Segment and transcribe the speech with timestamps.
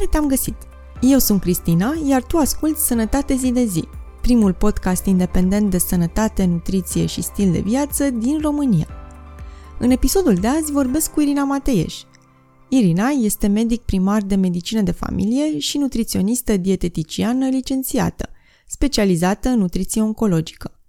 [0.00, 0.54] Bine te-am găsit!
[1.00, 3.84] Eu sunt Cristina, iar tu asculti Sănătate zi de zi,
[4.20, 8.86] primul podcast independent de sănătate, nutriție și stil de viață din România.
[9.78, 11.94] În episodul de azi vorbesc cu Irina Mateieș.
[12.68, 18.28] Irina este medic primar de medicină de familie și nutriționistă dieteticiană licențiată,
[18.66, 20.80] specializată în nutriție oncologică.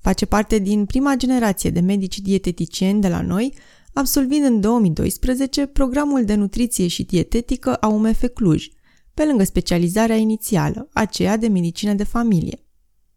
[0.00, 3.54] Face parte din prima generație de medici dieteticieni de la noi,
[3.98, 8.66] absolvind în 2012 programul de nutriție și dietetică a UMF Cluj,
[9.14, 12.66] pe lângă specializarea inițială, aceea de medicină de familie.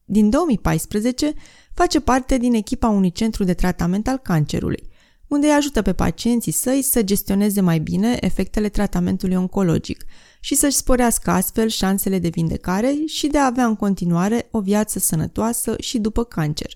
[0.06, 1.34] Din 2014
[1.74, 4.90] face parte din echipa unui centru de tratament al cancerului,
[5.28, 10.06] unde îi ajută pe pacienții săi să gestioneze mai bine efectele tratamentului oncologic
[10.40, 15.00] și să-și sporească astfel șansele de vindecare și de a avea în continuare o viață
[15.00, 16.76] sănătoasă și după cancer.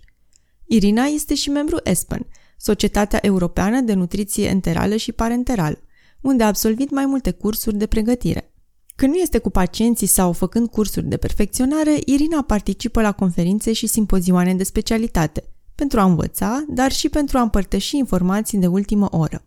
[0.65, 5.79] Irina este și membru ESPEN, Societatea Europeană de Nutriție Enterală și Parenterală,
[6.21, 8.53] unde a absolvit mai multe cursuri de pregătire.
[8.95, 13.87] Când nu este cu pacienții sau făcând cursuri de perfecționare, Irina participă la conferințe și
[13.87, 15.43] simpozioane de specialitate,
[15.75, 19.45] pentru a învăța, dar și pentru a împărtăși informații de ultimă oră.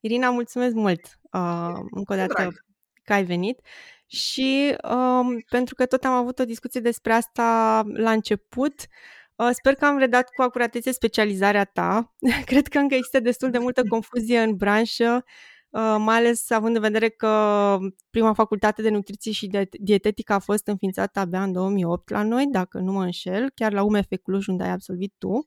[0.00, 2.64] Irina, mulțumesc mult uh, încă o dată Drag.
[3.04, 3.60] că ai venit
[4.06, 9.17] și uh, pentru că tot am avut o discuție despre asta la început, Uh,
[9.52, 12.14] sper că am redat cu acuratețe specializarea ta.
[12.50, 15.24] Cred că încă există destul de multă confuzie în branșă,
[15.68, 17.78] uh, mai ales având în vedere că
[18.10, 22.46] prima facultate de nutriție și de dietetică a fost înființată abia în 2008 la noi,
[22.50, 25.46] dacă nu mă înșel, chiar la UMF Cluj, unde ai absolvit tu.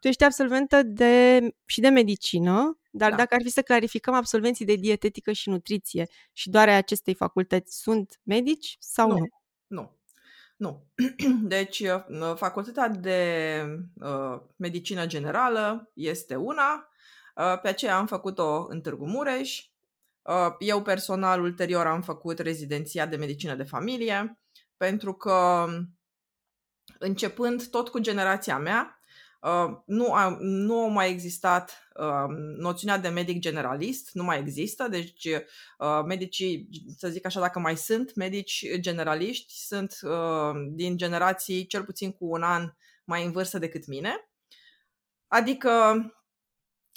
[0.00, 3.16] Tu ești absolventă de, și de medicină, dar da.
[3.16, 8.20] dacă ar fi să clarificăm, absolvenții de dietetică și nutriție și doar acestei facultăți sunt
[8.22, 9.16] medici sau nu?
[9.16, 9.26] Nu.
[9.66, 9.95] nu.
[10.56, 10.86] Nu.
[11.42, 13.62] Deci, uh, facultatea de
[13.94, 16.88] uh, medicină generală este una,
[17.34, 19.64] uh, pe aceea am făcut-o în Târgu Mureș.
[20.22, 24.38] Uh, eu personal, ulterior, am făcut rezidenția de medicină de familie,
[24.76, 25.66] pentru că
[26.98, 28.95] începând tot cu generația mea, Uh,
[29.86, 35.24] nu, a, nu a mai existat uh, noțiunea de medic generalist, nu mai există, deci
[35.24, 41.84] uh, medicii, să zic așa, dacă mai sunt medici generaliști, sunt uh, din generații cel
[41.84, 42.72] puțin cu un an
[43.04, 44.30] mai în vârstă decât mine.
[45.28, 45.70] Adică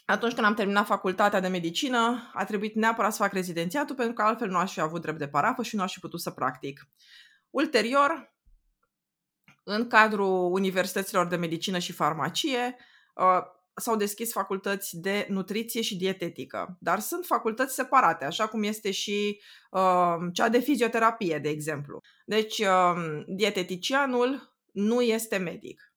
[0.05, 4.21] atunci când am terminat facultatea de medicină, a trebuit neapărat să fac rezidențiatul pentru că
[4.21, 6.87] altfel nu aș fi avut drept de parafă și nu aș fi putut să practic.
[7.49, 8.33] Ulterior,
[9.69, 12.75] în cadrul universităților de medicină și farmacie
[13.15, 13.41] uh,
[13.75, 19.41] s-au deschis facultăți de nutriție și dietetică, dar sunt facultăți separate, așa cum este și
[19.71, 22.01] uh, cea de fizioterapie, de exemplu.
[22.25, 25.93] Deci, uh, dieteticianul nu este medic.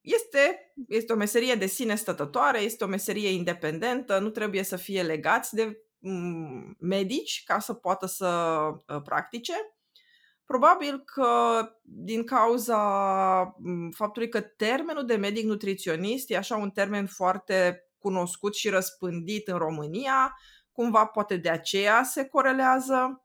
[0.00, 5.02] Este, este o meserie de sine stătătoare, este o meserie independentă, nu trebuie să fie
[5.02, 9.77] legați de mm, medici ca să poată să uh, practice
[10.48, 12.78] Probabil că din cauza
[13.90, 19.56] faptului că termenul de medic nutriționist e așa un termen foarte cunoscut și răspândit în
[19.56, 20.38] România,
[20.72, 23.24] cumva poate de aceea se corelează.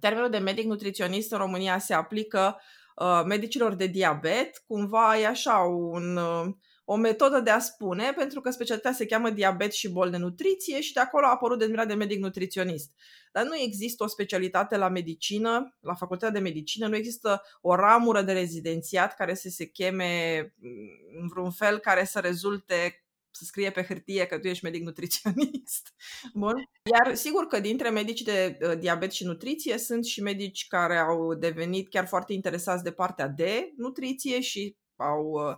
[0.00, 2.60] Termenul de medic nutriționist în România se aplică
[2.96, 6.54] uh, medicilor de diabet, cumva e așa un uh,
[6.88, 10.80] o metodă de a spune, pentru că specialitatea se cheamă diabet și bol de nutriție
[10.80, 12.90] și de acolo a apărut denumirea de medic nutriționist.
[13.32, 18.22] Dar nu există o specialitate la medicină, la facultatea de medicină, nu există o ramură
[18.22, 23.70] de rezidențiat care să se cheme mm, în vreun fel care să rezulte să scrie
[23.70, 25.94] pe hârtie că tu ești medic nutriționist.
[26.34, 26.54] Bun.
[26.92, 31.34] Iar sigur că dintre medicii de uh, diabet și nutriție sunt și medici care au
[31.34, 35.56] devenit chiar foarte interesați de partea de nutriție și au uh,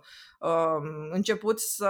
[0.49, 1.89] um, început să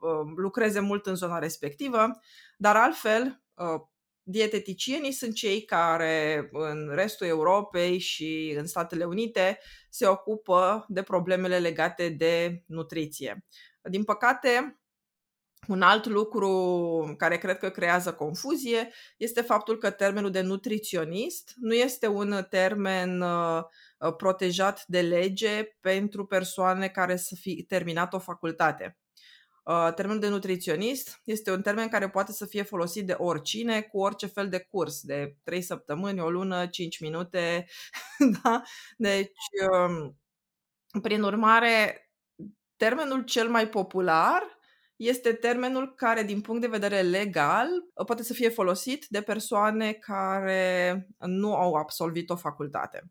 [0.00, 2.10] uh, lucreze mult în zona respectivă,
[2.56, 3.80] dar altfel uh,
[4.22, 9.58] dieteticienii sunt cei care în restul Europei și în Statele Unite
[9.90, 13.44] se ocupă de problemele legate de nutriție.
[13.82, 14.78] Din păcate,
[15.68, 21.74] un alt lucru care cred că creează confuzie este faptul că termenul de nutriționist nu
[21.74, 23.62] este un termen uh,
[23.93, 28.98] Uh, protejat de lege pentru persoane care să fi terminat o facultate.
[29.64, 33.98] Uh, termenul de nutriționist este un termen care poate să fie folosit de oricine cu
[33.98, 37.66] orice fel de curs, de 3 săptămâni, o lună, 5 minute.
[38.42, 38.62] da?
[38.96, 39.30] Deci,
[39.70, 40.18] um,
[41.02, 42.08] prin urmare,
[42.76, 44.42] termenul cel mai popular
[44.96, 47.68] este termenul care, din punct de vedere legal,
[48.06, 53.02] poate să fie folosit de persoane care nu au absolvit o facultate.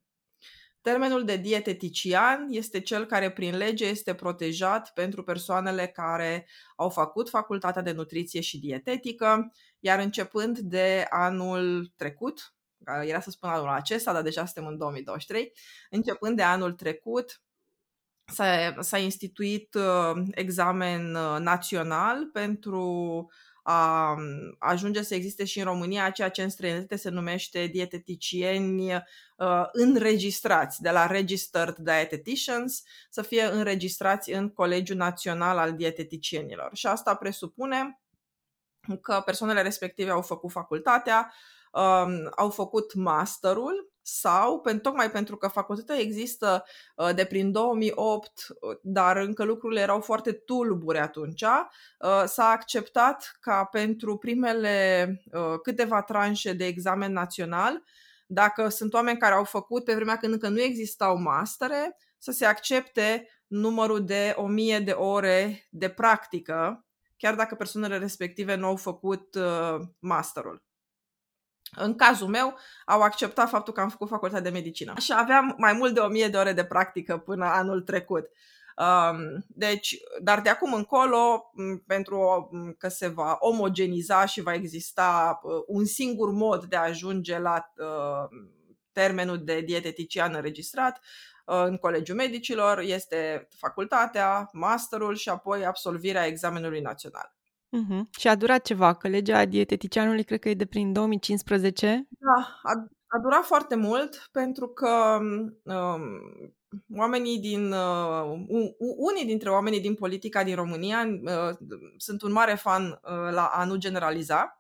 [0.84, 7.30] Termenul de dietetician este cel care prin lege este protejat pentru persoanele care au făcut
[7.30, 12.54] facultatea de nutriție și dietetică, iar începând de anul trecut,
[13.04, 15.54] era să spun anul acesta, dar deja suntem în 2023,
[15.90, 17.42] începând de anul trecut,
[18.26, 23.28] s-a, s-a instituit uh, examen uh, național pentru
[23.64, 24.16] a
[24.60, 29.02] ajunge să existe și în România ceea ce în străinătate se numește dieteticieni uh,
[29.72, 36.70] înregistrați, de la Registered Dietitians, să fie înregistrați în Colegiul Național al Dieteticienilor.
[36.74, 38.02] Și asta presupune
[39.02, 41.34] că persoanele respective au făcut facultatea,
[41.72, 46.64] um, au făcut masterul sau, tocmai pentru că facultatea există
[46.96, 53.38] uh, de prin 2008, uh, dar încă lucrurile erau foarte tulbure atunci, uh, s-a acceptat
[53.40, 55.08] ca pentru primele
[55.64, 57.84] câteva tranșe de examen național,
[58.28, 62.46] dacă sunt oameni care au făcut pe vremea când încă nu existau mastere, să se
[62.46, 66.86] accepte numărul de 1000 de ore de practică,
[67.18, 69.38] chiar dacă persoanele respective nu au făcut
[70.00, 70.64] masterul.
[71.76, 75.74] În cazul meu, au acceptat faptul că am făcut facultatea de medicină și aveam mai
[75.74, 78.30] mult de 1000 de ore de practică până anul trecut.
[78.78, 81.52] Um, deci, dar de acum încolo,
[81.88, 87.40] pentru că se va omogeniza și va exista uh, un singur mod de a ajunge
[87.40, 88.38] la uh,
[88.92, 91.00] termenul de dietetician înregistrat
[91.46, 97.34] uh, în Colegiul Medicilor, este facultatea, masterul și apoi absolvirea examenului național.
[97.74, 98.02] Uh-huh.
[98.20, 102.08] Și a durat ceva, că legea dieteticianului cred că e de prin 2015.
[102.10, 102.72] Da, a,
[103.08, 105.20] a durat foarte mult pentru că
[105.64, 106.44] um,
[106.96, 108.24] oamenii din uh,
[108.98, 111.56] unii dintre oamenii din politica din România uh,
[111.98, 114.58] sunt un mare fan uh, la a nu generaliza.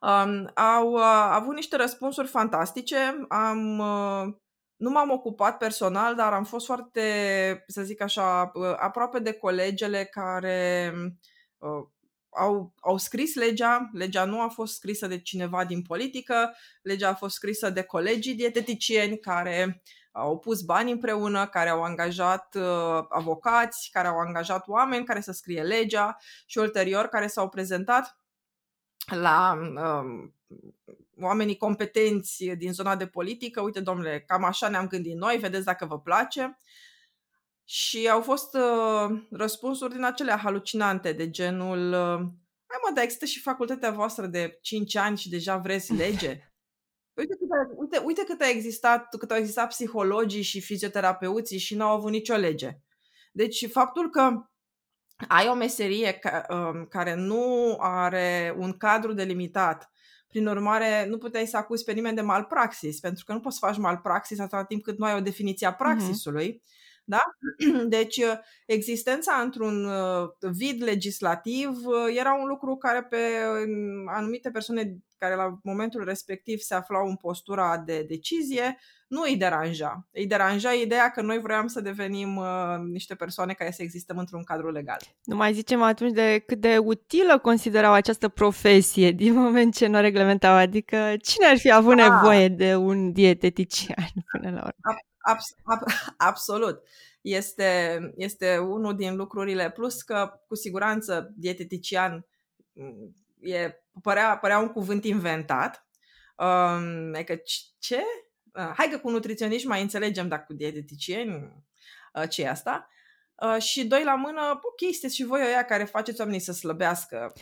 [0.00, 3.26] Um, au uh, avut niște răspunsuri fantastice.
[3.28, 4.34] Am uh,
[4.76, 10.04] nu m-am ocupat personal, dar am fost foarte, să zic așa, uh, aproape de colegele
[10.04, 10.92] care
[11.58, 11.86] uh,
[12.30, 17.14] au, au scris legea, legea nu a fost scrisă de cineva din politică, legea a
[17.14, 19.82] fost scrisă de colegii dieteticieni care
[20.12, 25.32] au pus bani împreună, care au angajat uh, avocați, care au angajat oameni care să
[25.32, 26.16] scrie legea
[26.46, 28.18] și ulterior care s-au prezentat
[29.06, 30.30] la uh,
[31.20, 35.86] oamenii competenți din zona de politică, uite domnule, cam așa ne-am gândit noi, vedeți dacă
[35.86, 36.58] vă place.
[37.68, 42.28] Și au fost uh, răspunsuri din acelea halucinante, de genul uh,
[42.66, 46.50] Hai mă, dar există și facultatea voastră de 5 ani și deja vreți lege?
[47.14, 51.74] Uite cât, a, uite, uite cât, a existat, cât au existat psihologii și fizioterapeuții și
[51.74, 52.78] n-au avut nicio lege.
[53.32, 54.46] Deci faptul că
[55.28, 59.90] ai o meserie ca, um, care nu are un cadru delimitat,
[60.28, 63.66] prin urmare nu puteai să acuzi pe nimeni de malpraxis, pentru că nu poți să
[63.66, 65.78] faci malpraxis atâta timp cât nu ai o definiție a mhm.
[65.78, 66.52] praxisului.
[66.52, 66.85] Uh-huh.
[67.08, 67.22] Da?
[67.96, 73.16] Deci, uh, existența într-un uh, vid legislativ uh, era un lucru care pe
[74.06, 80.08] anumite persoane care la momentul respectiv se aflau în postura de decizie, nu îi deranja.
[80.12, 82.46] Îi deranja ideea că noi vroiam să devenim uh,
[82.92, 84.98] niște persoane care să existăm într-un cadru legal.
[85.24, 90.00] Nu mai zicem atunci de cât de utilă considerau această profesie din moment ce nu
[90.00, 90.54] reglementau.
[90.54, 92.08] Adică cine ar fi avut A.
[92.08, 95.00] nevoie de un dietetician până la urmă?
[95.26, 96.82] Abs- ab- absolut.
[97.20, 102.26] Este, este unul din lucrurile, plus că cu siguranță dietetician
[102.72, 105.86] mm, e, părea, părea un cuvânt inventat.
[106.36, 107.38] Um, e că
[107.78, 108.02] ce?
[108.52, 111.64] Uh, hai că cu nutriționiști mai înțelegem, dar cu dieteticieni
[112.14, 112.88] uh, ce e asta?
[113.34, 117.32] Uh, și doi la mână, ok, sunteți și voi ăia care faceți oamenii să slăbească.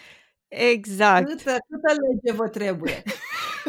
[0.48, 1.26] Exact.
[1.28, 3.02] Câtă, câtă lege vă trebuie?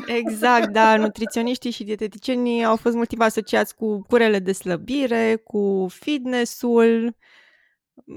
[0.05, 0.97] Exact, da.
[0.97, 7.15] Nutriționiștii și dieteticienii au fost mult timp asociați cu curele de slăbire, cu fitness-ul,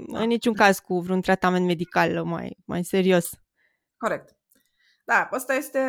[0.06, 3.30] în niciun caz cu vreun tratament medical mai, mai serios.
[3.96, 4.36] Corect.
[5.04, 5.80] Da, ăsta este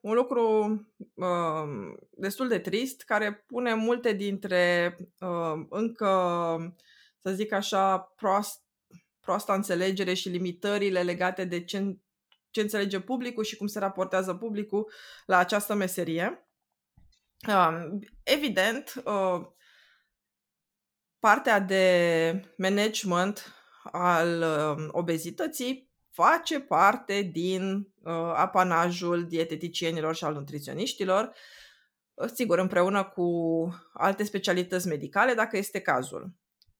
[0.00, 0.70] un lucru
[1.14, 6.08] uh, destul de trist, care pune multe dintre uh, încă,
[7.18, 8.62] să zic așa, proast,
[9.20, 11.96] proasta înțelegere și limitările legate de ce
[12.56, 14.92] ce înțelege publicul și cum se raportează publicul
[15.26, 16.48] la această meserie.
[18.22, 19.46] Evident, uh,
[21.18, 23.54] partea de management
[23.92, 31.32] al um, obezității face parte din uh, apanajul dieteticienilor și al nutriționiștilor,
[32.14, 33.30] uh, sigur, împreună cu
[33.92, 36.34] alte specialități medicale, dacă este cazul.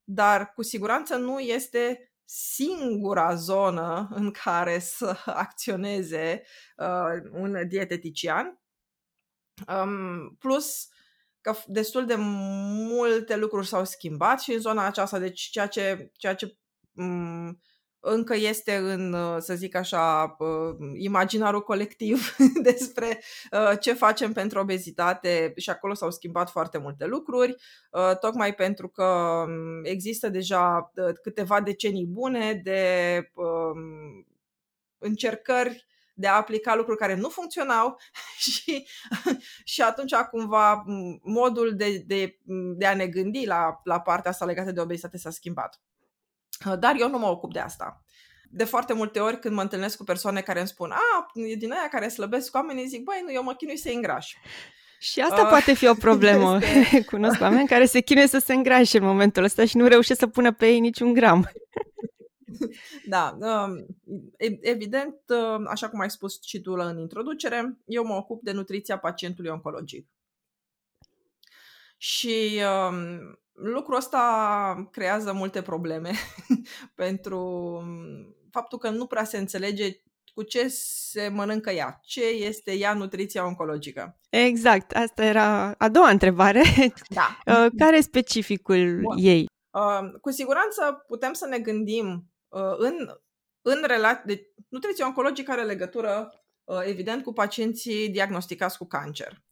[0.05, 6.43] Dar cu siguranță nu este singura zonă în care să acționeze
[6.77, 8.61] uh, un dietetician.
[9.69, 10.89] Um, plus
[11.41, 16.35] că destul de multe lucruri s-au schimbat și în zona aceasta, deci ceea ce, ceea
[16.35, 16.59] ce
[16.93, 17.61] um,
[18.01, 23.21] încă este în, uh, să zic așa, uh, imaginarul colectiv despre
[23.53, 27.57] uh, ce facem pentru obezitate și acolo s-au schimbat foarte multe lucruri,
[28.21, 34.27] tocmai pentru că um, există deja câteva decenii bune de um,
[34.99, 37.99] încercări de a aplica lucruri care nu funcționau
[38.45, 38.87] și,
[39.65, 40.85] și atunci cumva
[41.23, 42.39] modul de, de,
[42.77, 45.81] de a ne gândi la, la partea asta legată de obezitate s-a schimbat.
[46.75, 48.05] Dar eu nu mă ocup de asta.
[48.51, 51.73] De foarte multe ori când mă întâlnesc cu persoane care îmi spun a, e din
[51.73, 54.33] aia care slăbesc oamenii, zic, băi, nu, eu mă chinui să îngraș.
[54.99, 56.59] Și asta uh, poate fi o problemă.
[56.63, 57.05] Este...
[57.11, 60.27] Cunosc oameni care se chinuie să se îngrașe în momentul ăsta și nu reușesc să
[60.27, 61.49] pună pe ei niciun gram.
[63.07, 63.87] Da, um,
[64.61, 68.99] evident, um, așa cum ai spus și tu în introducere, eu mă ocup de nutriția
[68.99, 70.09] pacientului oncologic.
[71.97, 76.11] Și um, lucrul ăsta creează multe probleme
[76.95, 77.83] pentru
[78.51, 80.01] faptul că nu prea se înțelege
[80.35, 84.19] cu ce se mănâncă ea, ce este ea nutriția oncologică.
[84.29, 86.63] Exact, asta era a doua întrebare.
[87.09, 87.39] Da.
[87.47, 89.17] Uh, care e specificul Bun.
[89.19, 89.47] ei?
[89.71, 93.11] Uh, cu siguranță putem să ne gândim uh, în,
[93.63, 94.23] în relație.
[94.27, 96.33] De, nutriția oncologică are legătură,
[96.85, 99.46] evident, cu pacienții diagnosticați cu cancer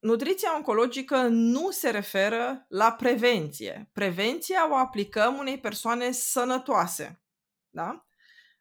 [0.00, 3.90] nutriția oncologică nu se referă la prevenție.
[3.92, 7.22] Prevenția o aplicăm unei persoane sănătoase.
[7.70, 8.06] Da?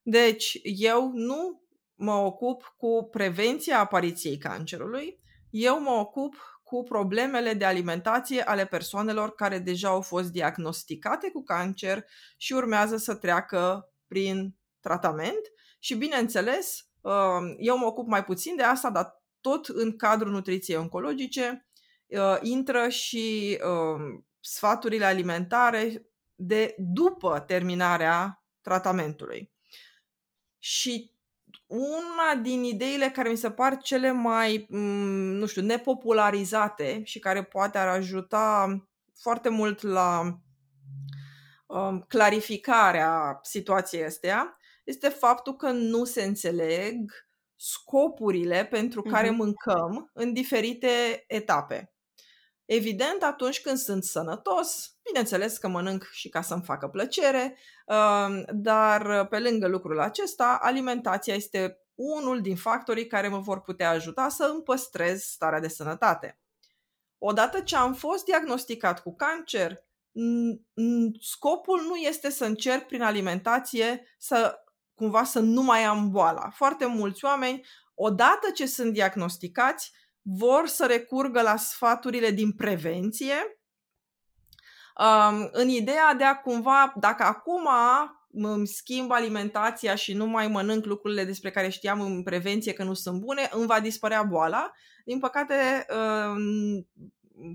[0.02, 1.64] Deci, eu nu
[1.96, 5.20] mă ocup cu prevenția apariției cancerului,
[5.50, 11.44] eu mă ocup cu problemele de alimentație ale persoanelor care deja au fost diagnosticate cu
[11.44, 12.06] cancer
[12.38, 15.42] și urmează să treacă prin tratament.
[15.80, 17.14] Și, bineînțeles, uh,
[17.58, 21.68] eu mă ocup mai puțin de asta, dar tot în cadrul nutriției oncologice
[22.08, 29.52] uh, intră și uh, sfaturile alimentare de după terminarea tratamentului.
[30.58, 31.14] Și
[31.68, 37.44] una din ideile care mi se par cele mai, mm, nu știu, nepopularizate și care
[37.44, 38.78] poate ar ajuta
[39.16, 40.40] foarte mult la
[41.68, 47.12] um, clarificarea situației astea, este faptul că nu se înțeleg
[47.62, 49.36] scopurile pentru care uh-huh.
[49.36, 51.94] mâncăm în diferite etape.
[52.66, 59.28] Evident, atunci când sunt sănătos, bineînțeles că mănânc și ca să-mi facă plăcere, um, dar
[59.28, 64.50] pe lângă lucrul acesta, alimentația este unul din factorii care mă vor putea ajuta să
[64.54, 66.40] îmi păstrez starea de sănătate.
[67.18, 69.84] Odată ce am fost diagnosticat cu cancer,
[71.22, 74.64] scopul nu este să încerc prin alimentație să
[75.00, 76.50] cumva să nu mai am boala.
[76.50, 77.66] Foarte mulți oameni,
[77.96, 79.92] odată ce sunt diagnosticați,
[80.22, 83.60] vor să recurgă la sfaturile din prevenție,
[84.98, 87.68] um, în ideea de a cumva, dacă acum
[88.32, 92.94] îmi schimb alimentația și nu mai mănânc lucrurile despre care știam în prevenție că nu
[92.94, 94.72] sunt bune, îmi va dispărea boala.
[95.06, 96.88] Din păcate, um,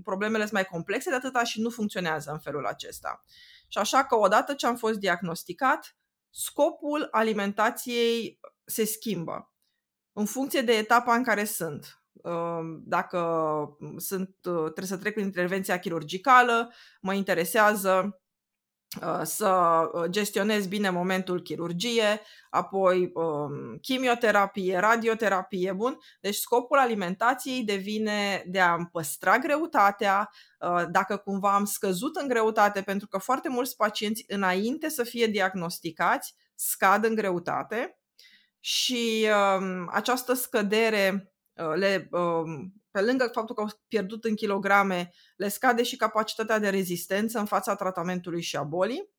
[0.03, 3.23] problemele sunt mai complexe de atâta și nu funcționează în felul acesta.
[3.67, 5.95] Și așa că odată ce am fost diagnosticat,
[6.35, 9.53] scopul alimentației se schimbă
[10.13, 12.03] în funcție de etapa în care sunt.
[12.23, 13.19] Ehm, dacă
[13.97, 18.24] sunt, trebuie să trec prin intervenția chirurgicală, mă interesează Uh,
[19.23, 25.97] să uh, gestionezi bine momentul chirurgie, apoi um, chimioterapie, radioterapie, bun.
[26.19, 32.81] Deci scopul alimentației devine de a-mi păstra greutatea, uh, dacă cumva am scăzut în greutate,
[32.81, 37.99] pentru că foarte mulți pacienți înainte să fie diagnosticați scad în greutate
[38.59, 39.27] și
[39.59, 41.33] um, această scădere
[41.75, 46.69] le um, pe lângă faptul că au pierdut în kilograme, le scade și capacitatea de
[46.69, 49.13] rezistență în fața tratamentului și a bolii.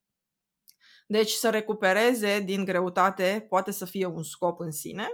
[1.07, 5.09] Deci să recupereze din greutate poate să fie un scop în sine,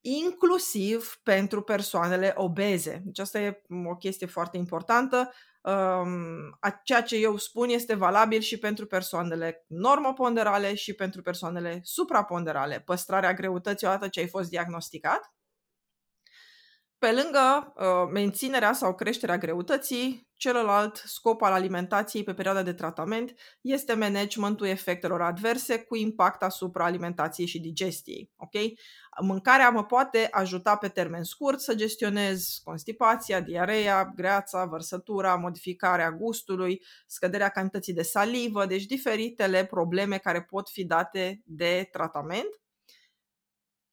[0.00, 3.02] inclusiv pentru persoanele obeze.
[3.04, 5.32] Deci asta e o chestie foarte importantă.
[6.84, 12.80] Ceea ce eu spun este valabil și pentru persoanele normoponderale și pentru persoanele supraponderale.
[12.80, 15.32] Păstrarea greutății odată ce ai fost diagnosticat
[16.98, 23.34] pe lângă uh, menținerea sau creșterea greutății, celălalt scop al alimentației pe perioada de tratament
[23.60, 28.30] este managementul efectelor adverse cu impact asupra alimentației și digestiei.
[28.36, 28.78] Okay?
[29.20, 36.82] Mâncarea mă poate ajuta pe termen scurt să gestionez constipația, diareea, greața, vărsătura, modificarea gustului,
[37.06, 42.48] scăderea cantității de salivă, deci diferitele probleme care pot fi date de tratament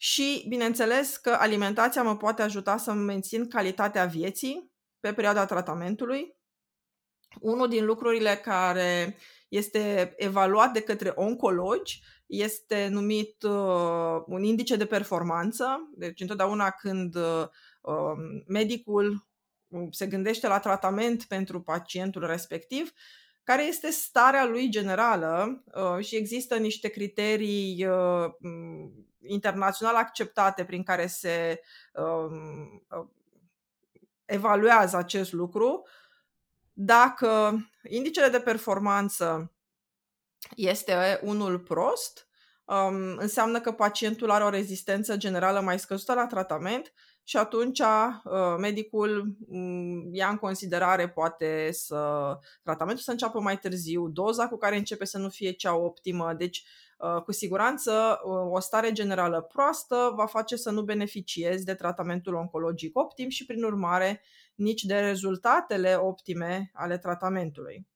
[0.05, 6.35] și, bineînțeles, că alimentația mă poate ajuta să mențin calitatea vieții pe perioada tratamentului.
[7.39, 14.85] Unul din lucrurile care este evaluat de către oncologi, este numit uh, un indice de
[14.85, 15.89] performanță.
[15.95, 17.45] Deci, întotdeauna când uh,
[17.81, 19.27] um, medicul
[19.91, 22.91] se gândește la tratament pentru pacientul respectiv,
[23.43, 28.31] care este starea lui generală uh, și există niște criterii uh,
[29.27, 31.61] internațional acceptate prin care se
[31.93, 33.07] um, uh,
[34.25, 35.87] evaluează acest lucru.
[36.73, 37.57] Dacă
[37.89, 39.53] indicele de performanță
[40.55, 42.27] este unul prost,
[42.65, 48.55] um, înseamnă că pacientul are o rezistență generală mai scăzută la tratament și atunci uh,
[48.57, 52.31] medicul um, ia în considerare poate să
[52.63, 56.57] tratamentul să înceapă mai târziu, doza cu care începe să nu fie cea optimă, deci
[56.57, 56.84] uh,
[57.25, 62.97] cu siguranță uh, o stare generală proastă va face să nu beneficiezi de tratamentul oncologic
[62.97, 64.23] optim și prin urmare
[64.55, 67.87] nici de rezultatele optime ale tratamentului.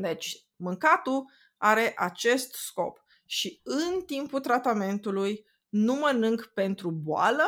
[0.00, 7.44] Deci, mâncatul are acest scop și în timpul tratamentului nu mănânc pentru boală,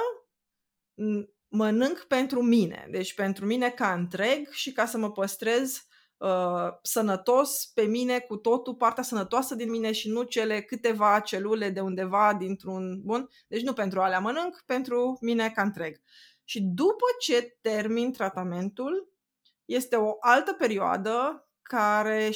[1.48, 5.86] mănânc pentru mine, deci pentru mine ca întreg și ca să mă păstrez
[6.22, 11.70] uh, sănătos pe mine cu totul, partea sănătoasă din mine și nu cele câteva celule
[11.70, 13.28] de undeva dintr-un bun.
[13.48, 16.00] Deci nu pentru alea mănânc, pentru mine ca întreg.
[16.44, 19.12] Și după ce termin tratamentul,
[19.64, 22.30] este o altă perioadă care,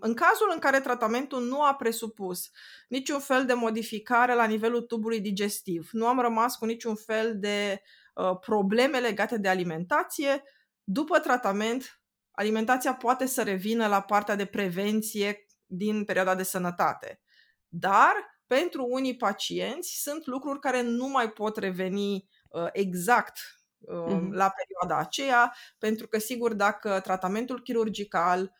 [0.00, 2.50] în cazul în care tratamentul nu a presupus
[2.88, 7.82] niciun fel de modificare la nivelul tubului digestiv, nu am rămas cu niciun fel de
[8.14, 10.42] uh, probleme legate de alimentație,
[10.84, 12.01] după tratament,
[12.32, 17.20] alimentația poate să revină la partea de prevenție din perioada de sănătate.
[17.68, 18.12] Dar,
[18.46, 23.38] pentru unii pacienți, sunt lucruri care nu mai pot reveni uh, exact
[23.78, 28.52] uh, la perioada aceea, pentru că, sigur, dacă tratamentul chirurgical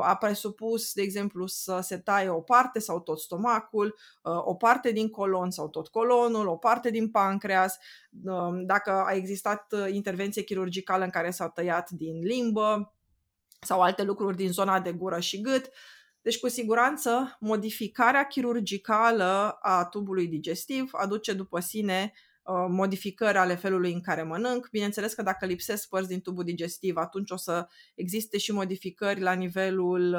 [0.00, 5.10] a presupus, de exemplu, să se taie o parte sau tot stomacul, o parte din
[5.10, 7.78] colon sau tot colonul, o parte din pancreas,
[8.66, 12.95] dacă a existat intervenție chirurgicală în care s-a tăiat din limbă
[13.60, 15.70] sau alte lucruri din zona de gură și gât.
[16.22, 22.12] Deci, cu siguranță, modificarea chirurgicală a tubului digestiv aduce după sine
[22.46, 24.68] Uh, modificări ale felului în care mănânc.
[24.70, 29.32] Bineînțeles că dacă lipsesc părți din tubul digestiv, atunci o să existe și modificări la
[29.32, 30.14] nivelul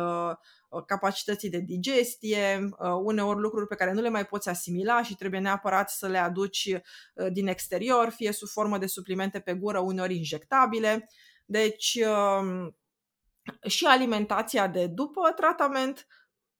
[0.69, 5.15] uh, capacității de digestie, uh, uneori lucruri pe care nu le mai poți asimila și
[5.15, 6.75] trebuie neapărat să le aduci
[7.31, 11.09] din exterior, fie sub formă de suplimente pe gură, uneori injectabile.
[11.45, 11.99] Deci
[12.39, 12.75] um,
[13.67, 16.07] și alimentația de după tratament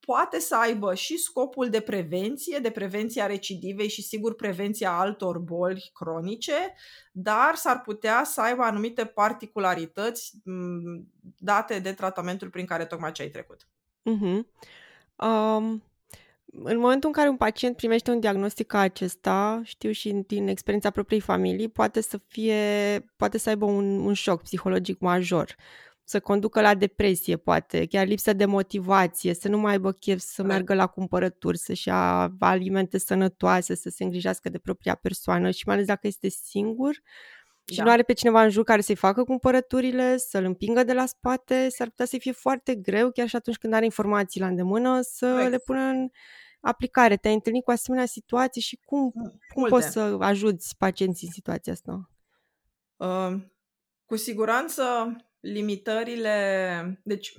[0.08, 5.92] poate să aibă și scopul de prevenție, de prevenția recidivei și sigur prevenția altor boli
[5.94, 6.74] cronice,
[7.12, 13.22] dar s-ar putea să aibă anumite particularități mm, date de tratamentul prin care tocmai ce
[13.22, 13.68] ai trecut.
[14.02, 14.46] Uh-huh.
[15.16, 15.84] Um,
[16.64, 20.90] în momentul în care un pacient primește un diagnostic ca acesta, știu și din experiența
[20.90, 25.56] propriei familii, poate să fie, poate să aibă un, un șoc psihologic major
[26.10, 30.44] să conducă la depresie, poate, chiar lipsă de motivație, să nu mai aibă chef să
[30.44, 35.76] meargă la cumpărături, să-și ia alimente sănătoase, să se îngrijească de propria persoană și mai
[35.76, 37.02] ales dacă este singur
[37.66, 37.84] și da.
[37.84, 41.70] nu are pe cineva în jur care să-i facă cumpărăturile, să-l împingă de la spate,
[41.70, 45.30] s-ar putea să-i fie foarte greu, chiar și atunci când are informații la îndemână, să
[45.32, 45.52] Correct.
[45.52, 46.10] le pună în
[46.60, 47.18] aplicare.
[47.18, 49.12] Te-ai întâlnit cu asemenea situații și cum,
[49.54, 52.10] cum poți să ajuți pacienții în situația asta?
[52.96, 53.34] Uh,
[54.06, 54.84] cu siguranță
[55.52, 57.34] limitările, deci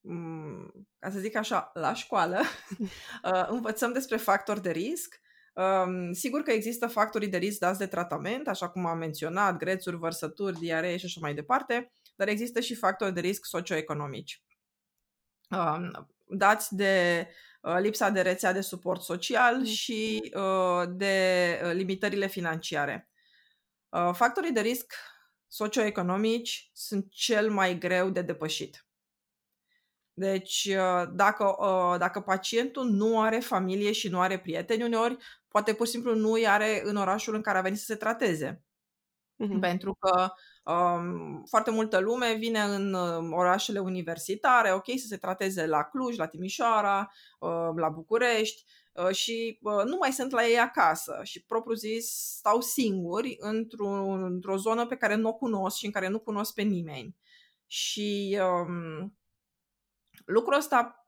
[0.00, 2.40] mm, ca să zic așa, la școală,
[3.32, 5.20] uh, învățăm despre factori de risc.
[5.54, 9.96] Um, sigur că există factorii de risc dați de tratament, așa cum am menționat, grețuri,
[9.96, 14.42] vărsături, diaree și așa mai departe, dar există și factori de risc socioeconomici.
[15.50, 17.26] Um, dați de
[17.60, 19.64] uh, lipsa de rețea de suport social mm.
[19.64, 23.06] și uh, de limitările financiare.
[24.12, 24.94] Factorii de risc
[25.52, 28.86] socioeconomici sunt cel mai greu de depășit.
[30.12, 35.16] Deci, uh, dacă, uh, dacă pacientul nu are familie și nu are prieteni, uneori
[35.48, 37.94] poate pur și simplu nu îi are în orașul în care a venit să se
[37.94, 38.62] trateze.
[39.44, 39.60] Uh-huh.
[39.60, 40.32] Pentru că
[40.72, 46.16] um, foarte multă lume vine în um, orașele universitare, ok, să se trateze la Cluj,
[46.16, 51.44] la Timișoara, uh, la București, Uh, și uh, nu mai sunt la ei acasă și
[51.44, 56.08] propriu zis stau singuri într-o, într-o zonă pe care nu o cunosc și în care
[56.08, 57.16] nu cunosc pe nimeni.
[57.66, 59.18] Și um,
[60.24, 61.06] lucrul ăsta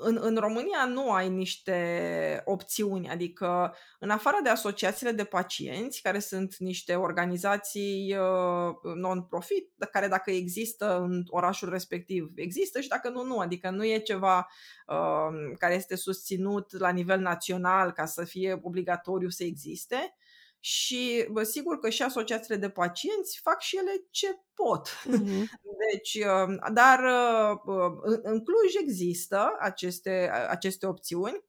[0.00, 6.18] în, în România nu ai niște opțiuni, adică în afară de asociațiile de pacienți, care
[6.18, 13.24] sunt niște organizații uh, non-profit, care dacă există în orașul respectiv, există și dacă nu,
[13.24, 13.38] nu.
[13.38, 14.48] Adică nu e ceva
[14.86, 20.14] uh, care este susținut la nivel național ca să fie obligatoriu să existe
[20.60, 24.88] și bă, sigur că și asociațiile de pacienți fac și ele ce pot.
[24.88, 25.44] Uh-huh.
[25.90, 31.44] Deci, um, dar uh, în Cluj există aceste, aceste opțiuni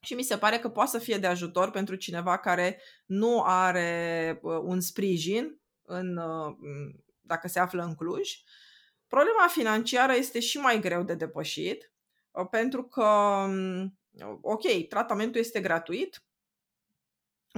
[0.00, 4.38] și mi se pare că poate să fie de ajutor pentru cineva care nu are
[4.42, 6.56] uh, un sprijin în, uh,
[7.20, 8.30] dacă se află în Cluj.
[9.06, 11.92] Problema financiară este și mai greu de depășit,
[12.50, 13.04] pentru că,
[13.46, 13.98] um,
[14.40, 16.22] ok, tratamentul este gratuit,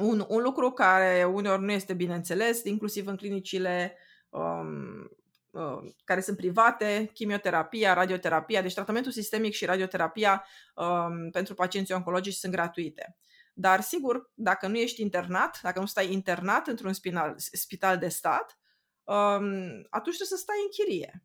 [0.00, 3.96] un, un lucru care uneori nu este bine înțeles, inclusiv în clinicile
[4.28, 5.10] um,
[5.50, 12.34] uh, care sunt private, chimioterapia, radioterapia, deci tratamentul sistemic și radioterapia um, pentru pacienții oncologici
[12.34, 13.16] sunt gratuite.
[13.54, 18.58] Dar sigur, dacă nu ești internat, dacă nu stai internat într-un spital, spital de stat,
[19.04, 21.24] um, atunci trebuie să stai în chirie.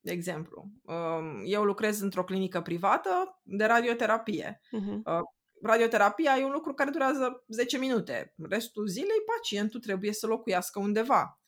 [0.00, 4.60] De exemplu, um, eu lucrez într-o clinică privată de radioterapie.
[4.60, 8.34] Uh-huh radioterapia e un lucru care durează 10 minute.
[8.48, 11.40] Restul zilei pacientul trebuie să locuiască undeva.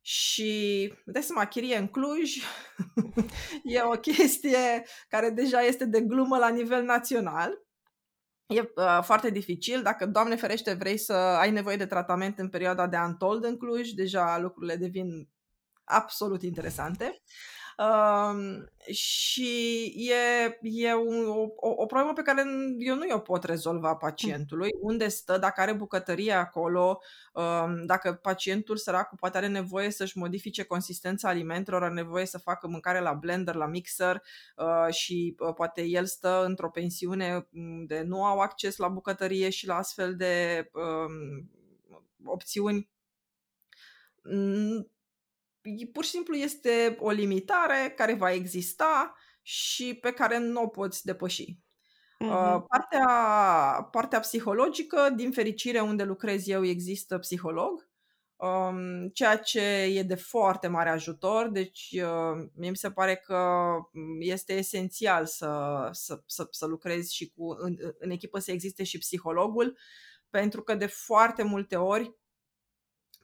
[0.00, 2.36] Și dai seama, chirie în Cluj
[3.64, 7.68] e o chestie care deja este de glumă la nivel național.
[8.46, 9.82] E uh, foarte dificil.
[9.82, 13.90] Dacă, Doamne ferește, vrei să ai nevoie de tratament în perioada de antold în Cluj,
[13.90, 15.28] deja lucrurile devin
[15.84, 17.22] absolut interesante.
[17.80, 18.62] Uh,
[18.94, 22.44] și e, e un, o, o problemă pe care
[22.78, 24.68] eu nu o pot rezolva pacientului.
[24.80, 27.00] Unde stă, dacă are bucătărie acolo,
[27.32, 32.68] uh, dacă pacientul săracul poate are nevoie să-și modifice consistența alimentelor, are nevoie să facă
[32.68, 34.22] mâncare la blender, la mixer
[34.56, 37.48] uh, și uh, poate el stă într-o pensiune
[37.86, 41.44] de nu au acces la bucătărie și la astfel de uh,
[42.24, 42.90] opțiuni
[45.92, 51.04] pur și simplu este o limitare care va exista și pe care nu o poți
[51.04, 51.58] depăși.
[52.24, 52.62] Uh-huh.
[52.68, 53.08] Partea,
[53.90, 57.90] partea psihologică, din fericire unde lucrez eu există psiholog,
[58.36, 59.60] um, ceea ce
[59.94, 63.70] e de foarte mare ajutor, deci uh, mie mi se pare că
[64.18, 68.98] este esențial să, să, să, să lucrezi și cu, în, în echipă să existe și
[68.98, 69.78] psihologul,
[70.30, 72.14] pentru că de foarte multe ori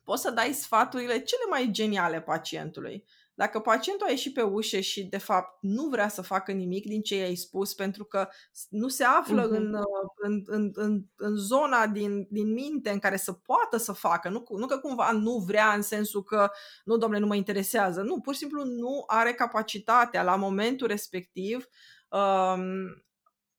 [0.07, 3.05] poți să dai sfaturile cele mai geniale pacientului.
[3.35, 7.03] Dacă pacientul a ieșit pe ușă și, de fapt, nu vrea să facă nimic din
[7.03, 8.29] ce i-ai spus pentru că
[8.69, 9.51] nu se află uh-huh.
[9.51, 9.75] în,
[10.23, 14.45] în, în, în, în zona din, din minte în care să poată să facă, nu,
[14.49, 16.51] nu că cumva nu vrea în sensul că,
[16.85, 21.67] nu, domnule, nu mă interesează, nu, pur și simplu nu are capacitatea la momentul respectiv
[22.09, 22.61] um,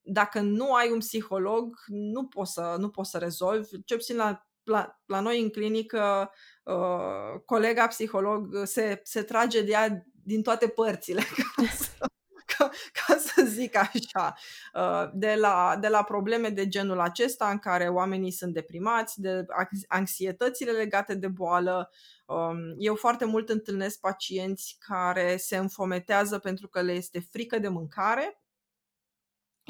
[0.02, 4.47] dacă nu ai un psiholog, nu poți să, nu poți să rezolvi, ce puțin la
[4.68, 6.32] la, la noi în clinică,
[6.64, 11.22] uh, colega psiholog se, se trage de ea din toate părțile,
[11.56, 12.08] ca să,
[12.46, 14.34] ca, ca să zic așa,
[14.74, 19.46] uh, de, la, de la probleme de genul acesta în care oamenii sunt deprimați, de
[19.88, 21.90] anxietățile legate de boală.
[22.26, 27.68] Um, eu foarte mult întâlnesc pacienți care se înfometează pentru că le este frică de
[27.68, 28.42] mâncare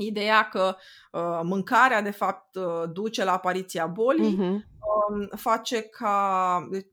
[0.05, 0.75] ideea că
[1.11, 4.53] uh, mâncarea de fapt uh, duce la apariția bolii uh-huh.
[4.53, 6.87] uh, face ca deci,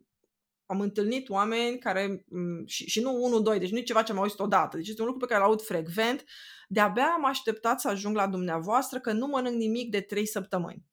[0.67, 4.13] am întâlnit oameni care um, și, și nu unul, doi, deci nu e ceva ce
[4.13, 6.25] am auzit odată, deci este un lucru pe care îl aud frecvent,
[6.69, 10.85] de-abia am așteptat să ajung la dumneavoastră că nu mănânc nimic de trei săptămâni.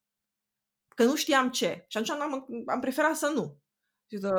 [0.95, 1.86] Că nu știam ce.
[1.88, 3.58] Și atunci am, am preferat să nu.
[4.08, 4.30] Și de,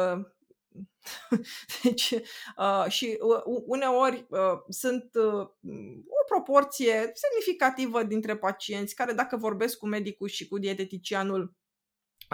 [1.82, 2.10] deci,
[2.56, 5.40] uh, și uh, uneori uh, sunt uh,
[6.06, 11.54] o proporție semnificativă dintre pacienți care, dacă vorbesc cu medicul și cu dieteticianul,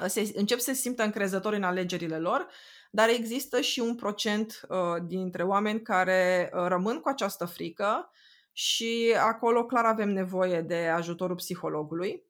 [0.02, 2.48] uh, se, încep să se simtă încrezători în alegerile lor,
[2.90, 8.10] dar există și un procent uh, dintre oameni care uh, rămân cu această frică
[8.52, 12.27] și acolo clar avem nevoie de ajutorul psihologului.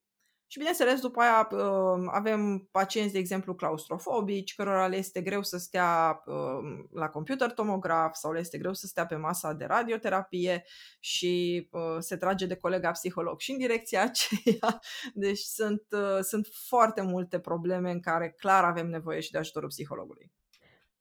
[0.51, 5.57] Și bineînțeles, după aia um, avem pacienți, de exemplu, claustrofobici, cărora le este greu să
[5.57, 10.65] stea um, la computer tomograf sau le este greu să stea pe masa de radioterapie
[11.01, 14.81] și uh, se trage de colega psiholog și în direcția aceea.
[15.15, 19.69] Deci sunt, uh, sunt foarte multe probleme în care clar avem nevoie și de ajutorul
[19.69, 20.33] psihologului.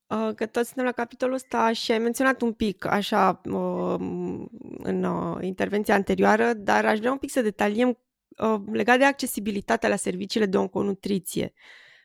[0.08, 3.42] Uh, că toți suntem la capitolul ăsta și ai menționat un pic așa
[4.84, 5.08] în
[5.42, 8.07] intervenția anterioară, dar aș vrea un pic să detaliem Uh,
[8.72, 11.54] legat de accesibilitatea la serviciile de onconutriție.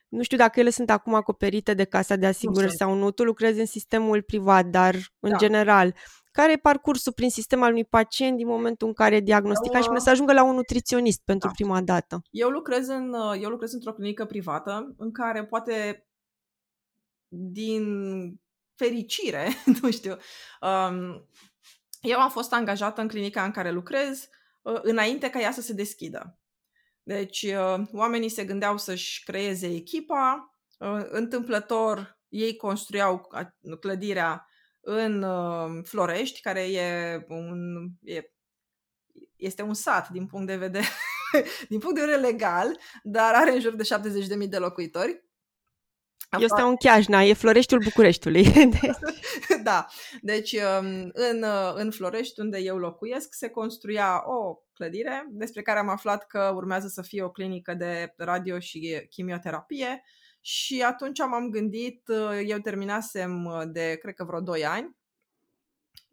[0.07, 3.11] Nu știu dacă ele sunt acum acoperite de Casa de Asigurări sau nu.
[3.11, 5.37] Tu lucrezi în sistemul privat, dar în da.
[5.37, 5.95] general,
[6.31, 9.95] care e parcursul prin sistem al unui pacient din momentul în care e diagnosticat eu,
[9.95, 11.53] și să ajungă la un nutriționist pentru da.
[11.53, 12.21] prima dată?
[12.29, 16.07] Eu lucrez, în, eu lucrez într-o clinică privată în care poate
[17.27, 17.85] din
[18.75, 19.47] fericire,
[19.81, 20.17] nu știu,
[20.61, 21.27] um,
[22.01, 25.73] eu am fost angajată în clinica în care lucrez uh, înainte ca ea să se
[25.73, 26.37] deschidă.
[27.03, 33.29] Deci, uh, oamenii se gândeau să-și creeze echipa, uh, întâmplător ei construiau
[33.79, 34.47] clădirea
[34.81, 35.25] în
[35.83, 38.31] Florești, care e un, e,
[39.35, 40.85] este un sat din punct de vedere
[41.69, 43.83] din punct de vedere legal, dar are în jur de
[44.43, 45.23] 70.000 de locuitori.
[46.39, 48.43] Eu stau în Chiajna, e Floreștiul Bucureștiului.
[48.81, 48.97] deci...
[49.63, 49.85] da,
[50.21, 55.79] deci um, în, uh, în Florești, unde eu locuiesc, se construia o clădire despre care
[55.79, 60.03] am aflat că urmează să fie o clinică de radio și chimioterapie
[60.45, 64.97] și atunci m-am gândit, uh, eu terminasem uh, de, cred că vreo 2 ani,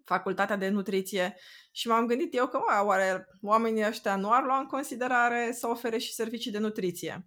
[0.05, 1.37] facultatea de nutriție
[1.71, 5.69] și m-am gândit eu că, mă, oare oamenii ăștia nu ar lua în considerare să
[5.69, 7.27] ofere și servicii de nutriție.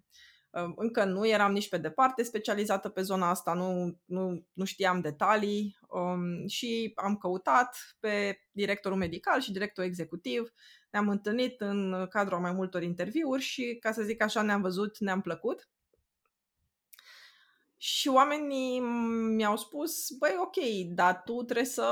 [0.76, 5.78] Încă nu eram nici pe departe specializată pe zona asta, nu, nu, nu știam detalii
[5.88, 10.52] um, și am căutat pe directorul medical și directorul executiv.
[10.90, 15.20] Ne-am întâlnit în cadrul mai multor interviuri și, ca să zic așa, ne-am văzut, ne-am
[15.20, 15.68] plăcut.
[17.76, 18.80] Și oamenii
[19.34, 20.56] mi-au spus, băi, ok,
[20.94, 21.86] dar tu trebuie să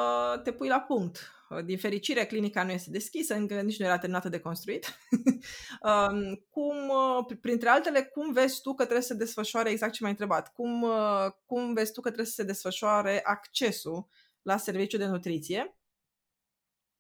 [0.45, 1.19] te pui la punct
[1.65, 4.87] din fericire, clinica nu este deschisă, încă nici nu era terminată de construit.
[5.83, 9.99] Um, cum, uh, printre altele, cum vezi tu că trebuie să se desfășoare, exact ce
[10.03, 14.09] m-ai întrebat, cum, uh, cum vezi tu că trebuie să se desfășoare accesul
[14.43, 15.77] la serviciu de nutriție?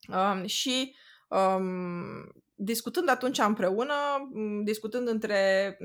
[0.08, 0.96] Um, și
[1.28, 3.94] um, discutând atunci împreună,
[4.64, 5.76] discutând între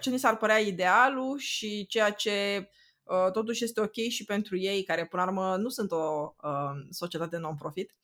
[0.00, 2.83] ce ni s-ar părea idealul și ceea ce Uh,
[3.32, 7.36] totuși este ok și pentru ei, care până la urmă nu sunt o uh, societate
[7.36, 7.94] non-profit,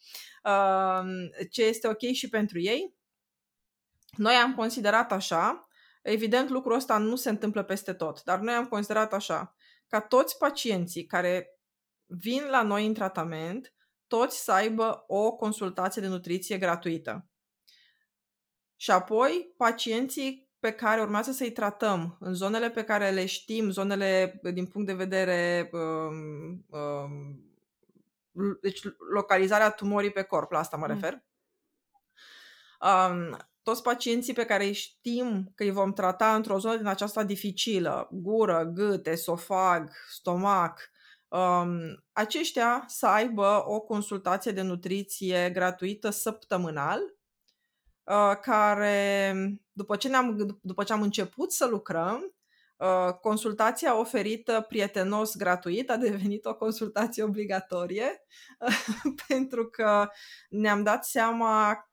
[0.45, 1.03] uh,
[1.51, 2.95] ce este ok și pentru ei.
[4.17, 5.69] Noi am considerat așa,
[6.03, 9.55] evident lucrul ăsta nu se întâmplă peste tot, dar noi am considerat așa,
[9.87, 11.61] ca toți pacienții care
[12.07, 13.75] vin la noi în tratament,
[14.07, 17.29] toți să aibă o consultație de nutriție gratuită.
[18.77, 24.41] Și apoi, pacienții pe care urmează să-i tratăm în zonele pe care le știm, zonele
[24.53, 27.45] din punct de vedere um, um,
[28.61, 28.81] deci
[29.13, 30.95] localizarea tumorii pe corp, la asta mă mm.
[30.95, 31.23] refer.
[32.81, 37.25] Um, toți pacienții pe care îi știm că îi vom trata într-o zonă din aceasta
[37.25, 40.91] dificilă, gură, gât, esofag, stomac,
[41.29, 47.20] um, aceștia să aibă o consultație de nutriție gratuită săptămânal Uh,
[48.41, 49.35] care,
[49.73, 52.35] după ce, ne-am, după ce am început să lucrăm,
[52.77, 58.25] uh, consultația oferită prietenos gratuit a devenit o consultație obligatorie
[59.29, 60.09] pentru că
[60.49, 61.85] ne-am dat seama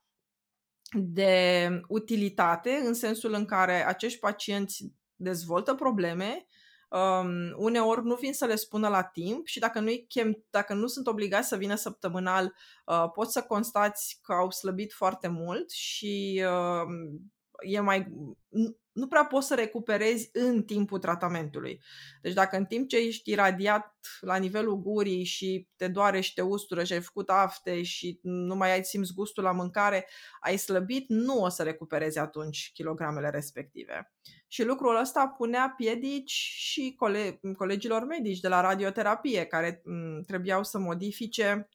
[0.93, 6.45] de utilitate în sensul în care acești pacienți dezvoltă probleme
[6.87, 10.87] um, uneori nu vin să le spună la timp și dacă, nu chem, dacă nu
[10.87, 12.53] sunt obligați să vină săptămânal,
[12.85, 16.87] uh, poți să constați că au slăbit foarte mult și uh,
[17.59, 18.07] e mai,
[18.91, 21.81] nu prea poți să recuperezi în timpul tratamentului.
[22.21, 26.41] Deci dacă în timp ce ești iradiat la nivelul gurii și te doare și te
[26.41, 30.07] ustură și ai făcut afte și nu mai ai simți gustul la mâncare,
[30.41, 34.11] ai slăbit, nu o să recuperezi atunci kilogramele respective.
[34.47, 40.63] Și lucrul ăsta punea piedici și cole- colegilor medici de la radioterapie care m- trebuiau
[40.63, 41.69] să modifice.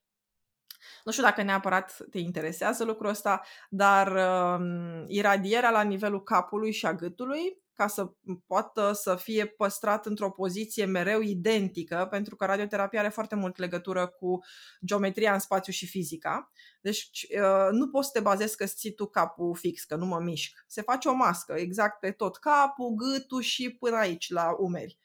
[1.04, 6.86] Nu știu dacă neapărat te interesează lucrul ăsta, dar uh, iradierea la nivelul capului și
[6.86, 8.12] a gâtului ca să
[8.46, 14.06] poată să fie păstrat într-o poziție mereu identică, pentru că radioterapia are foarte mult legătură
[14.06, 14.38] cu
[14.84, 16.52] geometria în spațiu și fizica.
[16.80, 20.18] Deci uh, nu poți să te bazezi că ții tu capul fix, că nu mă
[20.20, 20.64] mișc.
[20.66, 24.98] Se face o mască exact pe tot capul, gâtul și până aici, la umeri,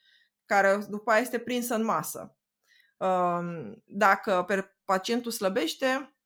[0.44, 2.36] care după aia este prinsă în masă.
[2.96, 4.46] Um, dacă
[4.84, 6.16] pacientul slăbește,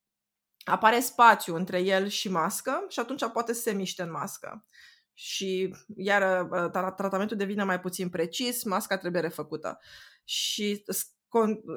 [0.63, 4.65] apare spațiu între el și mască și atunci poate să se miște în mască.
[5.13, 9.79] Și iar uh, tratamentul devine mai puțin precis, masca trebuie refăcută.
[10.23, 10.83] Și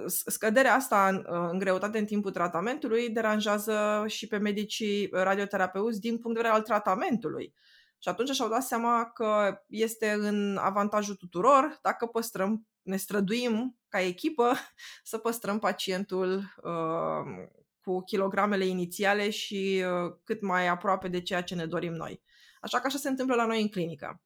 [0.07, 6.19] scăderea asta în, uh, în greutate în timpul tratamentului deranjează și pe medicii radioterapeuți din
[6.19, 7.55] punct de vedere al tratamentului.
[7.99, 14.01] Și atunci și-au dat seama că este în avantajul tuturor dacă păstrăm, ne străduim ca
[14.01, 14.53] echipă
[15.03, 17.49] să păstrăm pacientul uh,
[17.81, 22.23] cu kilogramele inițiale și uh, cât mai aproape de ceea ce ne dorim noi.
[22.67, 24.23] Așa că așa se întâmplă la noi în clinică.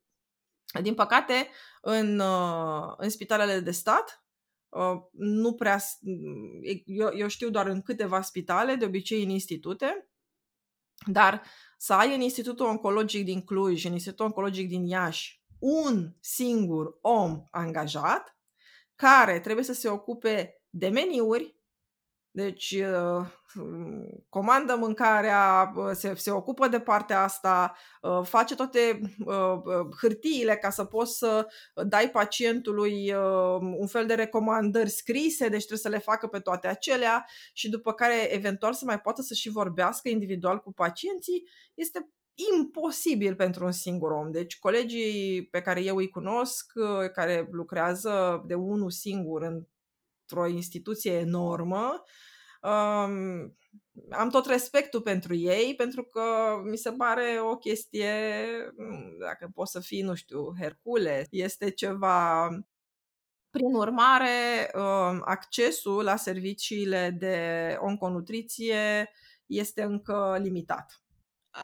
[0.83, 1.49] Din păcate,
[1.81, 4.25] în, uh, în spitalele de stat,
[5.13, 5.81] nu prea,
[6.85, 10.11] eu, eu știu doar în câteva spitale, de obicei în institute,
[11.07, 11.43] dar
[11.79, 17.45] să ai în Institutul Oncologic din Cluj, în Institutul Oncologic din Iași, un singur om
[17.51, 18.39] angajat
[18.95, 21.60] care trebuie să se ocupe de meniuri,
[22.33, 23.27] deci uh,
[24.29, 29.01] comandă mâncarea, uh, se, se ocupă de partea asta, uh, face toate
[30.01, 31.47] hârtiile ca să poți să
[31.87, 33.15] dai pacientului
[33.61, 37.93] un fel de recomandări scrise, deci trebuie să le facă pe toate acelea și după
[37.93, 42.11] care eventual să mai poată să și vorbească individual cu pacienții, este
[42.55, 44.31] imposibil pentru un singur om.
[44.31, 46.73] Deci colegii pe care eu îi cunosc,
[47.13, 49.43] care lucrează de unul singur
[50.31, 52.03] într-o instituție enormă,
[52.63, 53.57] um,
[54.11, 56.23] am tot respectul pentru ei, pentru că
[56.71, 58.13] mi se pare o chestie,
[59.21, 62.49] dacă poți să fii, nu știu, Hercule, este ceva
[63.51, 69.11] prin urmare, um, accesul la serviciile de onconutriție
[69.47, 71.03] este încă limitat.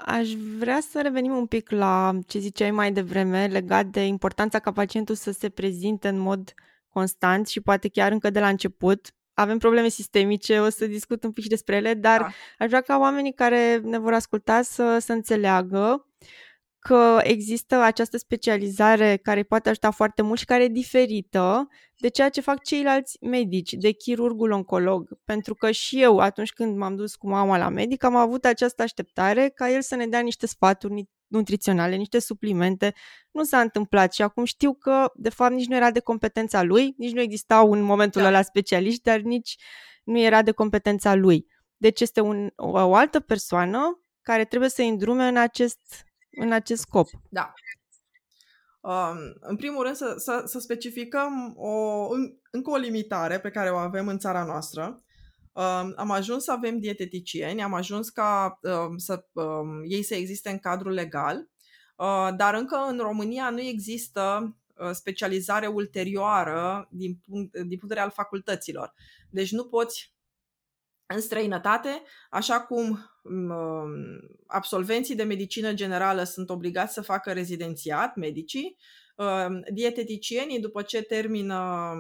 [0.05, 4.73] Aș vrea să revenim un pic la ce ziceai mai devreme legat de importanța ca
[4.73, 6.55] pacientul să se prezinte în mod
[6.99, 9.15] constant și poate chiar încă de la început.
[9.35, 12.29] Avem probleme sistemice, o să discut un pic și despre ele, dar da.
[12.59, 16.07] aș vrea ca oamenii care ne vor asculta să, să înțeleagă
[16.79, 22.29] că există această specializare care poate ajuta foarte mult și care e diferită de ceea
[22.29, 25.19] ce fac ceilalți medici, de chirurgul oncolog.
[25.25, 28.83] Pentru că și eu, atunci când m-am dus cu mama la medic, am avut această
[28.83, 30.93] așteptare ca el să ne dea niște sfaturi
[31.27, 32.95] nutriționale, niște suplimente.
[33.31, 36.95] Nu s-a întâmplat și acum știu că, de fapt, nici nu era de competența lui,
[36.97, 38.29] nici nu existau în momentul da.
[38.29, 39.57] ăla specialiști, dar nici
[40.05, 41.47] nu era de competența lui.
[41.77, 46.81] Deci este un, o, o altă persoană care trebuie să îndrume în acest în acest
[46.81, 47.09] scop.
[47.31, 47.53] Da.
[48.81, 53.71] Um, în primul rând să, să, să specificăm o, în, încă o limitare pe care
[53.71, 55.05] o avem în țara noastră.
[55.57, 60.51] Um, am ajuns să avem dieteticieni, am ajuns ca um, să um, ei să existe
[60.51, 61.49] în cadrul legal,
[61.97, 67.87] uh, dar încă în România nu există uh, specializare ulterioară din punct, din punct de
[67.87, 68.93] vedere al facultăților.
[69.31, 70.15] Deci nu poți
[71.07, 73.95] în străinătate, așa cum um,
[74.47, 78.77] absolvenții de medicină generală sunt obligați să facă rezidențiat, medicii,
[79.17, 81.93] um, dieteticienii, după ce termină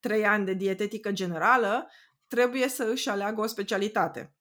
[0.00, 1.88] trei ani de dietetică generală,
[2.34, 4.34] trebuie să își aleagă o specialitate.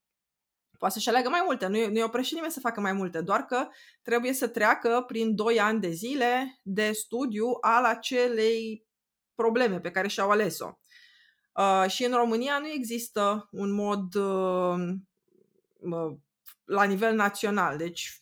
[0.77, 3.67] Poate să-și aleagă mai multe, nu i oprește nimeni să facă mai multe, doar că
[4.01, 8.86] trebuie să treacă prin 2 ani de zile de studiu al acelei
[9.36, 10.69] probleme pe care și-au ales-o.
[11.54, 14.75] Uh, și în România nu există un mod uh,
[16.65, 17.77] la nivel național.
[17.77, 18.17] Deci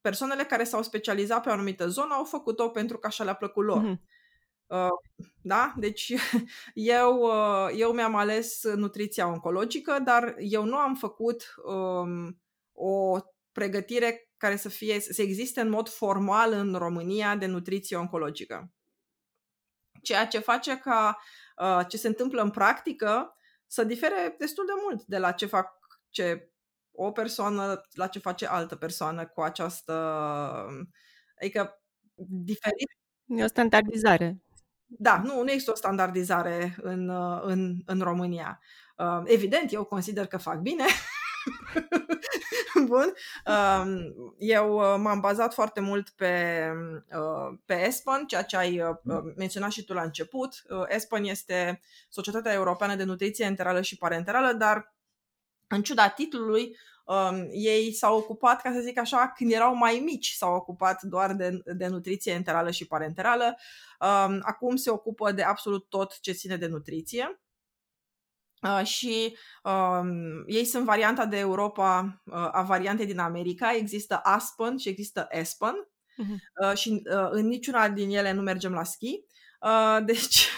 [0.00, 3.64] persoanele care s-au specializat pe o anumită zonă au făcut-o pentru că așa le-a plăcut
[3.64, 3.82] lor.
[3.82, 4.00] Mm-hmm.
[4.68, 4.88] Uh,
[5.42, 5.74] da?
[5.76, 6.12] Deci
[6.74, 12.40] eu, uh, eu mi-am ales nutriția oncologică, dar eu nu am făcut um,
[12.72, 13.18] o
[13.52, 18.72] pregătire care să fie să existe în mod formal în România de nutriție oncologică.
[20.02, 21.18] Ceea ce face ca
[21.58, 25.72] Uh, ce se întâmplă în practică să difere destul de mult de la ce fac
[26.08, 26.50] ce
[26.92, 29.92] o persoană la ce face altă persoană cu această
[31.36, 31.82] adică
[32.28, 32.90] diferit.
[33.26, 34.42] E o standardizare.
[34.90, 38.60] Da, nu, nu există o standardizare în, uh, în, în România.
[38.96, 40.84] Uh, evident, eu consider că fac bine,
[42.86, 43.14] Bun.
[44.38, 46.64] Eu uh, m-am bazat foarte mult pe,
[47.10, 48.96] uh, pe ESPAN, ceea ce ai uh,
[49.36, 50.62] menționat și tu la început.
[50.88, 54.94] ESPAN este Societatea Europeană de Nutriție Enterală și Parenterală, dar
[55.66, 56.76] în ciuda titlului,
[57.08, 61.34] um, ei s-au ocupat, ca să zic așa, când erau mai mici, s-au ocupat doar
[61.34, 63.58] de, de nutriție enterală și parenterală.
[64.00, 67.40] Um, acum se ocupă de absolut tot ce ține de nutriție.
[68.62, 70.08] Uh, și uh,
[70.46, 73.74] ei sunt varianta de Europa uh, a variantei din America.
[73.74, 76.70] Există Aspen și există Aspen uh-huh.
[76.70, 79.24] uh, și uh, în niciuna din ele nu mergem la schi.
[79.58, 80.48] Uh, deci,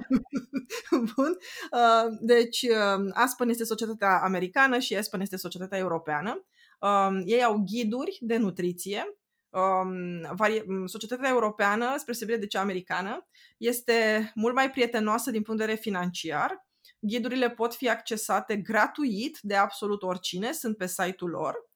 [1.14, 1.36] bun.
[1.70, 6.46] Uh, deci, uh, Aspen este societatea americană și Aspen este societatea europeană.
[6.80, 9.16] Uh, ei au ghiduri de nutriție.
[9.50, 15.60] Um, vari- societatea europeană, spre deosebire de cea americană, este mult mai prietenoasă din punct
[15.60, 16.66] de vedere financiar
[17.04, 21.70] Ghidurile pot fi accesate gratuit de absolut oricine, sunt pe site-ul lor.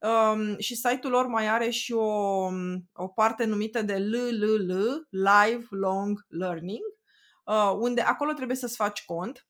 [0.00, 2.48] Um, și site-ul lor mai are și o,
[2.92, 6.80] o parte numită de LLL, Live Long Learning,
[7.44, 9.46] uh, unde acolo trebuie să-ți faci cont,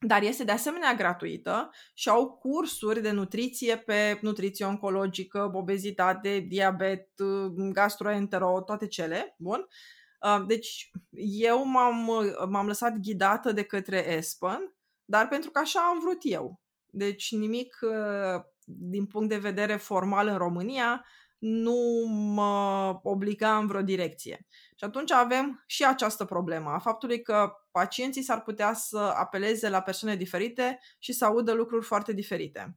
[0.00, 7.08] dar este de asemenea gratuită și au cursuri de nutriție pe nutriție oncologică, obezitate, diabet,
[7.72, 9.66] gastroentero, toate cele, bun?
[10.20, 10.90] Uh, deci
[11.40, 12.10] eu m-am,
[12.48, 16.60] m-am lăsat ghidată de către Espen, dar pentru că așa am vrut eu.
[16.86, 21.04] Deci nimic uh, din punct de vedere formal în România
[21.38, 24.46] nu mă obliga în vreo direcție.
[24.50, 29.80] Și atunci avem și această problemă a faptului că pacienții s-ar putea să apeleze la
[29.80, 32.76] persoane diferite și să audă lucruri foarte diferite.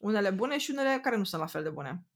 [0.00, 2.06] Unele bune și unele care nu sunt la fel de bune.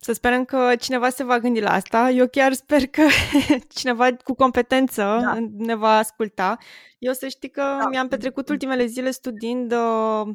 [0.00, 2.10] Să sperăm că cineva se va gândi la asta.
[2.10, 3.02] Eu chiar sper că
[3.78, 5.36] cineva cu competență da.
[5.50, 6.58] ne va asculta.
[6.98, 7.88] Eu să știi că da.
[7.88, 10.28] mi-am petrecut ultimele zile studiind uh,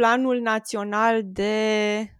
[0.00, 1.54] Planul Național de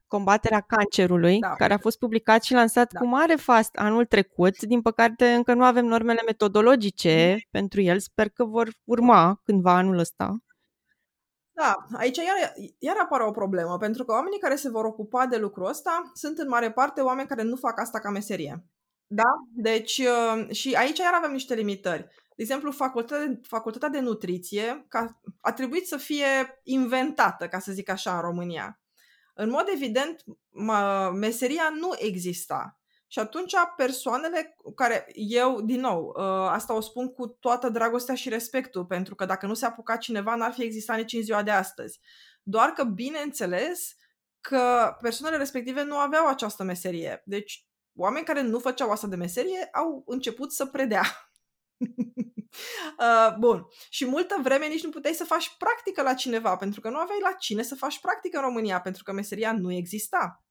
[0.06, 1.54] combaterea cancerului, da.
[1.54, 2.98] care a fost publicat și lansat da.
[2.98, 4.62] cu mare fast anul trecut.
[4.62, 7.38] Din păcate, încă nu avem normele metodologice mm.
[7.50, 7.98] pentru el.
[7.98, 10.36] Sper că vor urma cândva anul ăsta.
[11.50, 15.36] Da, aici iar, iar apare o problemă, pentru că oamenii care se vor ocupa de
[15.36, 18.64] lucrul ăsta sunt în mare parte oameni care nu fac asta ca meserie.
[19.06, 19.30] Da?
[19.54, 22.08] Deci, uh, și aici iar avem niște limitări.
[22.40, 27.88] De exemplu, facultatea, facultatea de nutriție ca, a trebuit să fie inventată, ca să zic
[27.88, 28.80] așa, în România.
[29.34, 30.24] În mod evident,
[31.12, 32.80] meseria nu exista.
[33.06, 38.28] Și atunci persoanele care eu, din nou, ă, asta o spun cu toată dragostea și
[38.28, 41.50] respectul, pentru că dacă nu se apuca cineva, n-ar fi existat nici în ziua de
[41.50, 42.00] astăzi.
[42.42, 43.94] Doar că, bineînțeles,
[44.40, 47.22] că persoanele respective nu aveau această meserie.
[47.24, 51.02] Deci, oameni care nu făceau asta de meserie au început să predea.
[52.98, 53.66] uh, bun.
[53.88, 57.18] Și multă vreme nici nu puteai să faci practică la cineva, pentru că nu aveai
[57.22, 60.44] la cine să faci practică în România, pentru că meseria nu exista.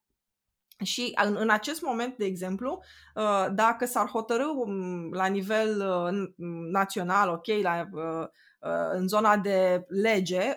[0.83, 2.83] Și în, în acest moment, de exemplu,
[3.15, 8.27] uh, dacă s-ar hotărâ um, la nivel uh, național, ok, la, uh,
[8.91, 10.53] în zona de lege,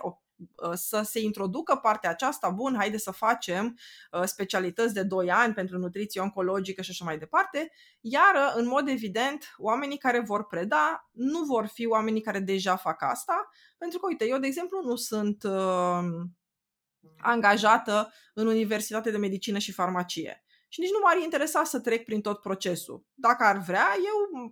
[0.74, 3.78] să se introducă partea aceasta, bun, haide să facem
[4.24, 9.54] specialități de 2 ani pentru nutriție oncologică și așa mai departe, iar, în mod evident,
[9.56, 14.26] oamenii care vor preda nu vor fi oamenii care deja fac asta, pentru că, uite,
[14.26, 15.44] eu, de exemplu, nu sunt
[17.18, 20.41] angajată în Universitate de Medicină și Farmacie.
[20.72, 23.04] Și nici nu m-ar interesa să trec prin tot procesul.
[23.14, 24.48] Dacă ar vrea, eu,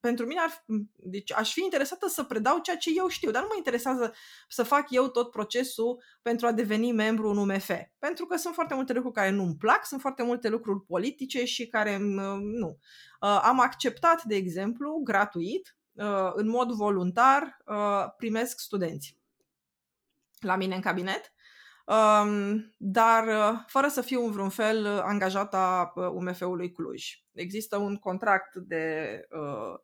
[0.00, 0.64] pentru mine, ar,
[0.96, 4.14] deci aș fi interesată să predau ceea ce eu știu, dar nu mă interesează
[4.48, 7.70] să fac eu tot procesul pentru a deveni membru în UMF.
[7.98, 11.66] Pentru că sunt foarte multe lucruri care nu-mi plac, sunt foarte multe lucruri politice și
[11.66, 11.96] care
[12.40, 12.78] nu.
[13.20, 19.18] Uh, am acceptat, de exemplu, gratuit, uh, în mod voluntar, uh, primesc studenți
[20.40, 21.38] la mine în cabinet Um,
[22.76, 27.04] dar uh, fără să fiu în vreun fel uh, angajata UMF-ului uh, Cluj.
[27.32, 29.78] Există un contract de uh,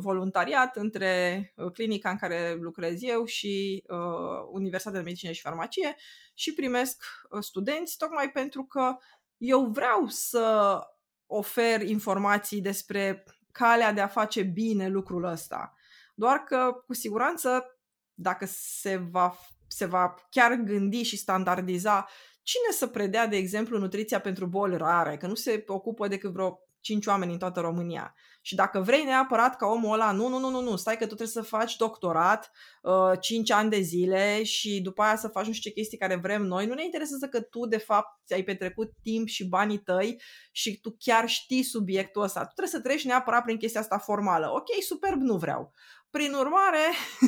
[0.00, 5.96] voluntariat între clinica în care lucrez eu și uh, Universitatea de Medicină și Farmacie
[6.34, 7.04] și primesc
[7.40, 8.96] studenți tocmai pentru că
[9.36, 10.78] eu vreau să
[11.26, 15.74] ofer informații despre calea de a face bine lucrul ăsta.
[16.14, 17.78] Doar că, cu siguranță,
[18.14, 19.36] dacă se va
[19.72, 22.06] se va chiar gândi și standardiza
[22.42, 26.60] cine să predea, de exemplu, nutriția pentru boli rare, că nu se ocupă decât vreo
[26.80, 28.14] 5 oameni în toată România.
[28.42, 31.14] Și dacă vrei neapărat ca omul ăla, nu, nu, nu, nu, nu, stai că tu
[31.14, 32.50] trebuie să faci doctorat
[32.82, 36.16] uh, 5 ani de zile și după aia să faci nu știu ce chestii care
[36.16, 40.20] vrem noi, nu ne interesează că tu de fapt ți-ai petrecut timp și banii tăi
[40.52, 42.40] și tu chiar știi subiectul ăsta.
[42.40, 44.50] Tu trebuie să treci neapărat prin chestia asta formală.
[44.50, 45.72] Ok, superb, nu vreau.
[46.10, 46.84] Prin urmare,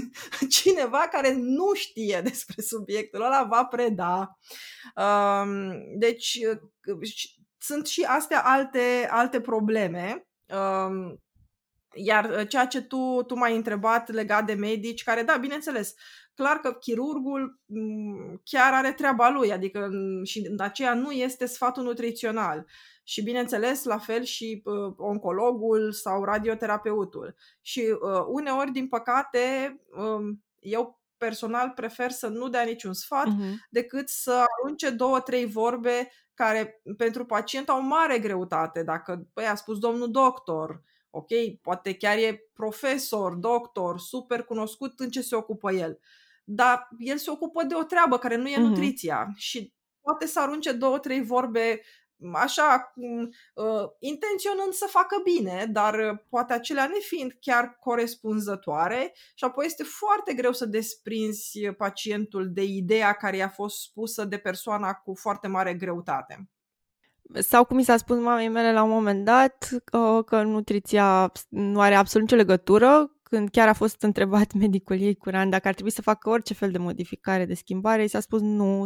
[0.61, 4.39] cineva care nu știe despre subiectul ăla va preda.
[4.97, 6.39] Um, deci,
[7.59, 10.27] sunt și astea alte, alte probleme.
[10.47, 11.21] Um,
[11.95, 15.95] iar ceea ce tu, tu m-ai întrebat legat de medici, care, da, bineînțeles,
[16.35, 17.61] clar că chirurgul
[18.45, 19.91] chiar are treaba lui, adică
[20.25, 22.67] și de aceea nu este sfatul nutrițional
[23.03, 27.35] și, bineînțeles, la fel și uh, oncologul sau radioterapeutul.
[27.61, 33.53] Și uh, uneori, din păcate, uh, eu personal prefer să nu dea niciun sfat uh-huh.
[33.71, 38.83] decât să arunce două, trei vorbe care pentru pacient au mare greutate.
[38.83, 41.29] Dacă băi, a spus domnul doctor, ok,
[41.63, 45.99] poate chiar e profesor, doctor, super cunoscut în ce se ocupă el.
[46.45, 48.61] Dar el se ocupă de o treabă care nu e uh-huh.
[48.61, 51.81] nutriția și poate să arunce două, trei vorbe
[52.33, 52.93] așa,
[53.55, 59.83] uh, intenționând să facă bine, dar uh, poate acelea nefiind chiar corespunzătoare și apoi este
[59.83, 65.49] foarte greu să desprinzi pacientul de ideea care i-a fost spusă de persoana cu foarte
[65.49, 66.51] mare greutate.
[67.35, 71.81] Sau cum mi s-a spus mamei mele la un moment dat, uh, că nutriția nu
[71.81, 75.93] are absolut nicio legătură când chiar a fost întrebat medicul ei curant dacă ar trebui
[75.93, 78.85] să facă orice fel de modificare, de schimbare, i s-a spus nu,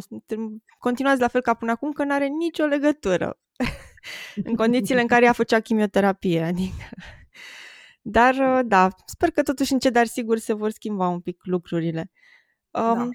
[0.79, 3.39] continuați la fel ca până acum, că nu are nicio legătură.
[4.45, 6.43] în condițiile în care ea făcea chimioterapie.
[6.43, 6.85] Adică.
[8.03, 12.11] Dar, uh, da, sper că totuși încet, dar sigur se vor schimba un pic lucrurile.
[12.71, 13.09] Um, da.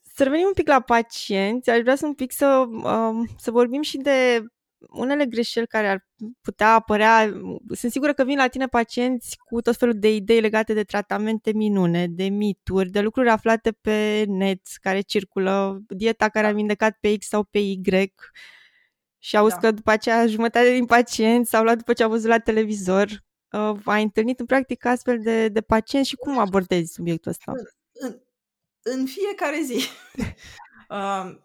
[0.00, 3.82] Să revenim un pic la pacienți, aș vrea să un pic să, um, să vorbim
[3.82, 4.44] și de
[4.88, 6.06] unele greșeli care ar
[6.40, 7.32] putea apărea,
[7.70, 11.52] sunt sigură că vin la tine pacienți cu tot felul de idei legate de tratamente
[11.52, 17.16] minune, de mituri, de lucruri aflate pe net care circulă, dieta care a vindecat pe
[17.16, 17.80] X sau pe Y
[19.18, 19.60] și auzi da.
[19.60, 23.08] că după aceea jumătate din pacienți s-au luat după ce au văzut la televizor.
[23.50, 27.52] Uh, ai întâlnit în practică astfel de, de pacienți și cum abordezi subiectul ăsta?
[27.52, 28.18] În, în,
[28.82, 29.84] în fiecare zi.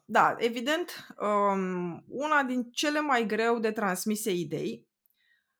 [0.06, 4.88] da, evident, um, una din cele mai greu de transmise idei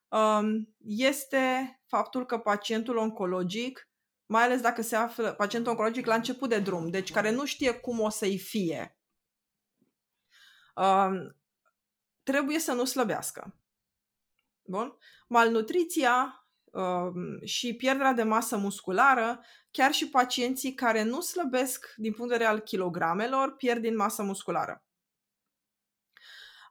[0.08, 3.88] um, este faptul că pacientul oncologic,
[4.26, 7.72] mai ales dacă se află pacientul oncologic la început de drum, deci care nu știe
[7.72, 8.98] cum o să-i fie,
[10.74, 11.36] um,
[12.22, 13.54] trebuie să nu slăbească.
[14.62, 14.98] Bun?
[15.28, 16.47] Malnutriția Um,
[17.44, 22.56] și pierderea de masă musculară, chiar și pacienții care nu slăbesc din punct de vedere
[22.56, 24.82] al kilogramelor, pierd din masă musculară.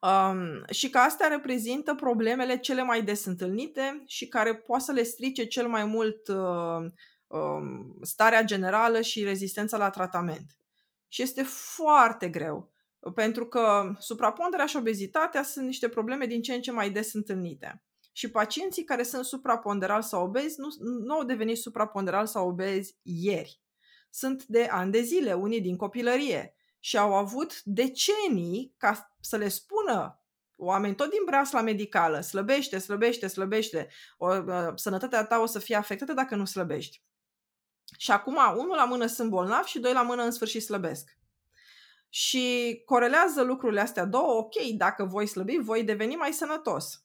[0.02, 5.04] Um, și că astea reprezintă problemele cele mai des întâlnite și care poate să le
[5.04, 6.92] strice cel mai mult uh,
[7.28, 10.58] um, starea generală și rezistența la tratament.
[11.08, 12.72] Și este foarte greu,
[13.16, 17.82] pentru că supraponderea și obezitatea sunt niște probleme din ce în ce mai des întâlnite
[18.18, 23.62] și pacienții care sunt supraponderal sau obezi nu, nu au devenit supraponderal sau obezi ieri.
[24.10, 29.48] Sunt de ani de zile, unii din copilărie și au avut decenii ca să le
[29.48, 30.22] spună
[30.56, 33.88] oameni tot din breasla medicală, slăbește, slăbește, slăbește,
[34.18, 37.04] o, uh, sănătatea ta o să fie afectată dacă nu slăbești.
[37.98, 41.18] Și acum, unul la mână sunt bolnav și doi la mână în sfârșit slăbesc.
[42.10, 47.02] Și corelează lucrurile astea două, ok, dacă voi slăbi, voi deveni mai sănătos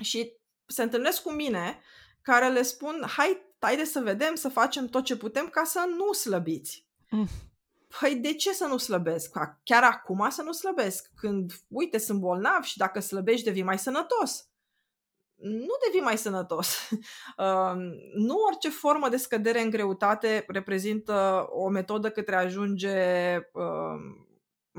[0.00, 0.32] și
[0.66, 1.80] se întâlnesc cu mine
[2.22, 6.12] care le spun, hai, haide să vedem, să facem tot ce putem ca să nu
[6.12, 6.86] slăbiți.
[7.10, 7.28] Mm.
[8.00, 9.32] Păi de ce să nu slăbesc?
[9.62, 11.10] Chiar acum să nu slăbesc?
[11.16, 14.48] Când, uite, sunt bolnav și dacă slăbești devii mai sănătos.
[15.34, 16.76] Nu devii mai sănătos.
[17.36, 17.72] Uh,
[18.14, 24.26] nu orice formă de scădere în greutate reprezintă o metodă către a ajunge uh,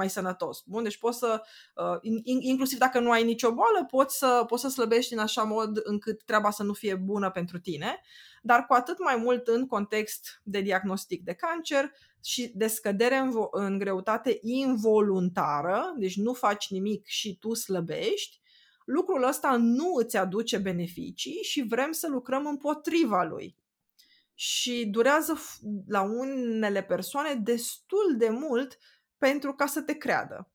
[0.02, 0.64] mai sănătos.
[0.66, 1.41] Bun, deci poți să,
[1.76, 1.97] uh,
[2.39, 6.24] inclusiv dacă nu ai nicio boală, poți să, poți să slăbești în așa mod încât
[6.24, 8.02] treaba să nu fie bună pentru tine,
[8.41, 11.91] dar cu atât mai mult în context de diagnostic de cancer
[12.24, 18.41] și de scădere în, în greutate involuntară, deci nu faci nimic și tu slăbești,
[18.86, 23.56] lucrul ăsta nu îți aduce beneficii și vrem să lucrăm împotriva lui.
[24.34, 25.38] Și durează
[25.88, 28.78] la unele persoane destul de mult
[29.22, 30.51] pentru ca să te creadă.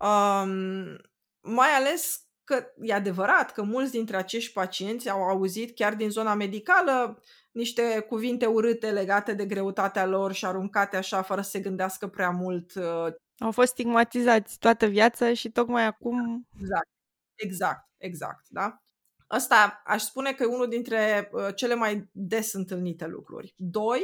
[0.00, 0.96] Um,
[1.40, 6.34] mai ales că e adevărat că mulți dintre acești pacienți au auzit chiar din zona
[6.34, 7.22] medicală
[7.52, 12.30] niște cuvinte urâte legate de greutatea lor și aruncate așa fără să se gândească prea
[12.30, 12.74] mult.
[12.74, 16.46] Uh, au fost stigmatizați toată viața și tocmai acum...
[16.60, 16.88] Exact,
[17.34, 18.82] exact, exact, da?
[19.26, 23.54] Asta aș spune că e unul dintre uh, cele mai des întâlnite lucruri.
[23.56, 24.02] Doi,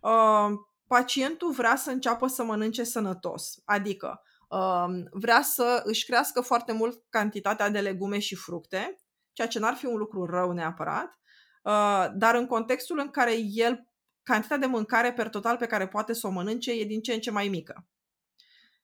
[0.00, 0.50] uh,
[0.90, 7.02] pacientul vrea să înceapă să mănânce sănătos, adică um, vrea să își crească foarte mult
[7.08, 9.00] cantitatea de legume și fructe,
[9.32, 11.18] ceea ce n-ar fi un lucru rău neapărat,
[11.62, 13.88] uh, dar în contextul în care el,
[14.22, 17.20] cantitatea de mâncare per total pe care poate să o mănânce e din ce în
[17.20, 17.86] ce mai mică.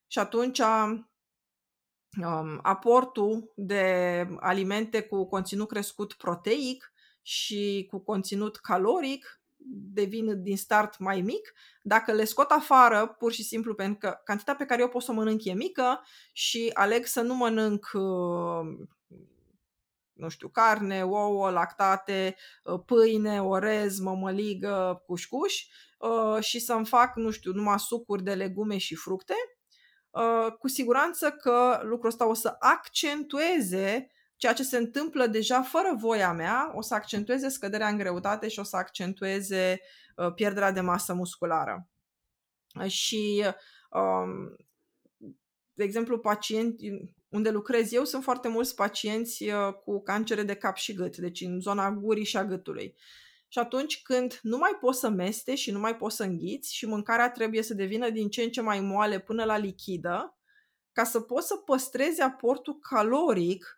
[0.07, 1.09] Și atunci um,
[2.63, 6.93] aportul de alimente cu conținut crescut proteic
[7.23, 11.53] și cu conținut caloric devin din start mai mic,
[11.83, 15.11] dacă le scot afară, pur și simplu pentru că cantitatea pe care eu pot să
[15.11, 18.87] o mănânc e mică și aleg să nu mănânc uh,
[20.13, 25.65] nu știu, carne, ouă, lactate, uh, pâine, orez, mămăligă, cușcuș
[25.99, 29.35] uh, și să-mi fac, nu știu, numai sucuri de legume și fructe,
[30.59, 36.33] cu siguranță că lucrul ăsta o să accentueze ceea ce se întâmplă deja fără voia
[36.33, 39.81] mea o să accentueze scăderea în greutate și o să accentueze
[40.17, 41.89] uh, pierderea de masă musculară.
[42.87, 43.45] Și,
[43.91, 44.57] um,
[45.73, 46.85] de exemplu, pacienți,
[47.29, 51.41] unde lucrez eu, sunt foarte mulți pacienți uh, cu cancere de cap și gât, deci
[51.41, 52.97] în zona gurii și a gâtului.
[53.49, 56.87] Și atunci când nu mai poți să meste și nu mai poți să înghiți și
[56.87, 60.39] mâncarea trebuie să devină din ce în ce mai moale până la lichidă,
[60.93, 63.76] ca să poți să păstrezi aportul caloric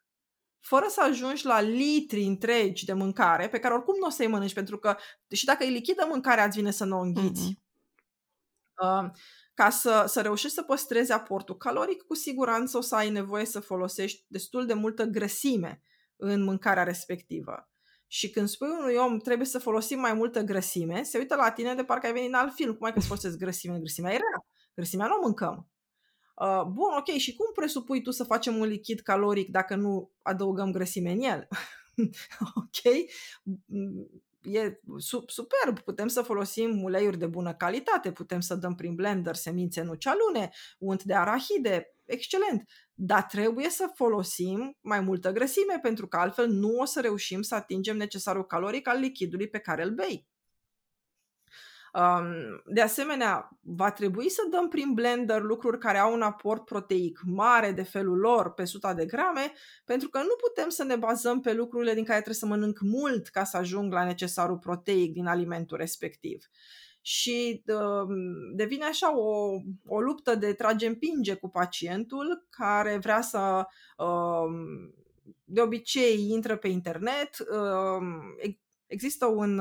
[0.69, 4.53] fără să ajungi la litri întregi de mâncare, pe care oricum nu o să-i mănânci,
[4.55, 4.97] pentru că
[5.31, 7.53] și dacă e lichidă mâncarea, îți vine să nu o înghiți.
[7.53, 7.67] Mm-hmm.
[8.83, 9.11] Uh,
[9.55, 13.61] ca să, să reușești să păstrezi aportul caloric, cu siguranță o să ai nevoie să
[13.61, 15.83] folosești destul de multă grăsime
[16.17, 17.69] în mâncarea respectivă.
[18.07, 21.75] și când spui unui om trebuie să folosim mai multă grăsime, se uită la tine
[21.75, 22.75] de parcă ai venit în alt film.
[22.75, 23.79] Cum ai că să folosesc grăsime?
[23.79, 24.47] Grăsimea e rea.
[24.75, 25.69] Grăsimea nu o mâncăm.
[26.41, 30.73] Uh, bun, ok, și cum presupui tu să facem un lichid caloric dacă nu adăugăm
[30.73, 31.49] grăsime în el?
[32.63, 32.95] ok?
[34.43, 34.81] E
[35.27, 40.51] superb, putem să folosim uleiuri de bună calitate, putem să dăm prin blender semințe nucealune,
[40.79, 46.77] unt de arahide, excelent, dar trebuie să folosim mai multă grăsime pentru că altfel nu
[46.77, 50.27] o să reușim să atingem necesarul caloric al lichidului pe care îl bei.
[52.65, 57.73] De asemenea, va trebui să dăm prin blender lucruri care au un aport proteic mare
[57.73, 59.53] de felul lor pe 100 de grame,
[59.85, 63.29] pentru că nu putem să ne bazăm pe lucrurile din care trebuie să mănânc mult
[63.29, 66.45] ca să ajung la necesarul proteic din alimentul respectiv.
[67.01, 67.63] Și
[68.55, 73.67] devine așa o, o luptă de trage-împinge cu pacientul care vrea să
[75.45, 77.37] de obicei intră pe internet.
[78.87, 79.61] Există un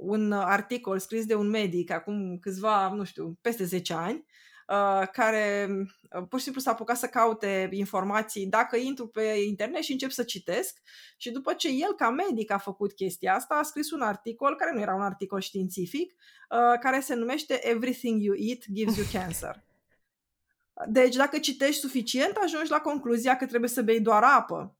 [0.00, 4.24] un articol scris de un medic acum câțiva, nu știu, peste 10 ani,
[4.68, 9.82] uh, care uh, pur și simplu s-a apucat să caute informații dacă intru pe internet
[9.82, 10.78] și încep să citesc
[11.16, 14.72] și după ce el ca medic a făcut chestia asta, a scris un articol care
[14.74, 19.64] nu era un articol științific, uh, care se numește Everything you eat gives you cancer.
[20.86, 24.79] Deci dacă citești suficient, ajungi la concluzia că trebuie să bei doar apă.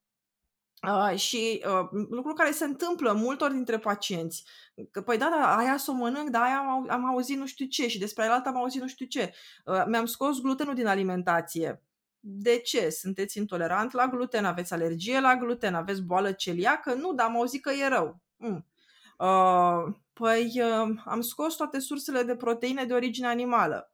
[0.89, 4.45] Uh, și uh, lucru care se întâmplă multor dintre pacienți.
[4.91, 7.66] Că, păi da, da, aia să o mănânc, dar aia am, am auzit nu știu
[7.66, 9.33] ce și despre aia am auzit nu știu ce.
[9.64, 11.83] Uh, mi-am scos glutenul din alimentație.
[12.20, 12.91] De ce?
[12.91, 14.45] Sunteți intolerant la gluten?
[14.45, 15.74] Aveți alergie la gluten?
[15.74, 16.95] Aveți boală celiacă?
[16.95, 18.20] Nu, dar am auzit că e rău.
[18.37, 18.66] Mm.
[19.18, 23.93] Uh, păi uh, am scos toate sursele de proteine de origine animală.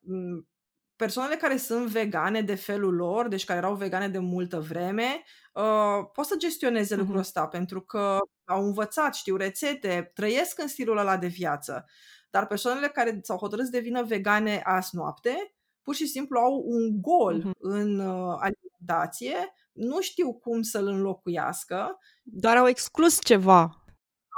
[0.00, 0.48] Mm,
[0.96, 5.22] persoanele care sunt vegane de felul lor, deci care erau vegane de multă vreme,
[5.52, 6.98] uh, pot să gestioneze uh-huh.
[6.98, 11.86] lucrul ăsta pentru că au învățat, știu rețete, trăiesc în stilul ăla de viață.
[12.30, 17.00] Dar persoanele care s-au hotărât să devină vegane azi noapte, pur și simplu au un
[17.00, 17.58] gol uh-huh.
[17.58, 21.98] în uh, alimentație, nu știu cum să-l înlocuiască.
[22.22, 23.60] Doar au exclus ceva.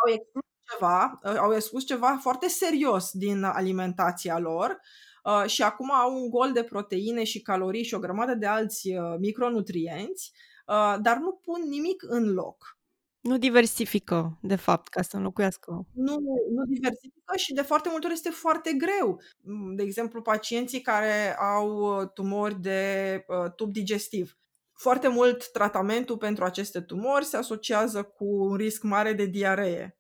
[0.07, 4.81] Au exclus ceva, uh, au exclus ceva foarte serios din alimentația lor
[5.25, 8.93] uh, și acum au un gol de proteine și calorii și o grămadă de alți
[8.93, 10.33] uh, micronutrienți,
[10.73, 12.81] uh, dar nu pun nimic în loc.
[13.21, 15.87] Nu diversifică, de fapt, ca să înlocuiască.
[15.95, 16.19] Nu,
[16.51, 19.21] nu diversifică și de foarte multe ori este foarte greu.
[19.43, 24.37] Mm, de exemplu, pacienții care au uh, tumori de uh, tub digestiv.
[24.73, 29.99] Foarte mult tratamentul pentru aceste tumori se asociază cu un risc mare de diaree.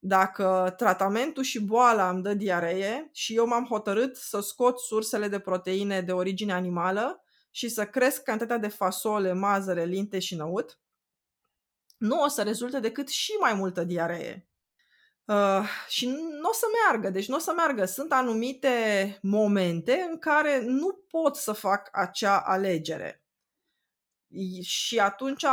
[0.00, 5.38] Dacă tratamentul și boala îmi dă diaree și eu m-am hotărât să scot sursele de
[5.38, 10.80] proteine de origine animală și să cresc cantitatea de fasole, mazăre, linte și năut,
[11.96, 14.48] nu o să rezulte decât și mai multă diaree.
[15.24, 16.06] Uh, și
[16.40, 17.84] nu o să meargă, deci nu o să meargă.
[17.84, 23.24] Sunt anumite momente în care nu pot să fac acea alegere.
[24.62, 25.44] Și atunci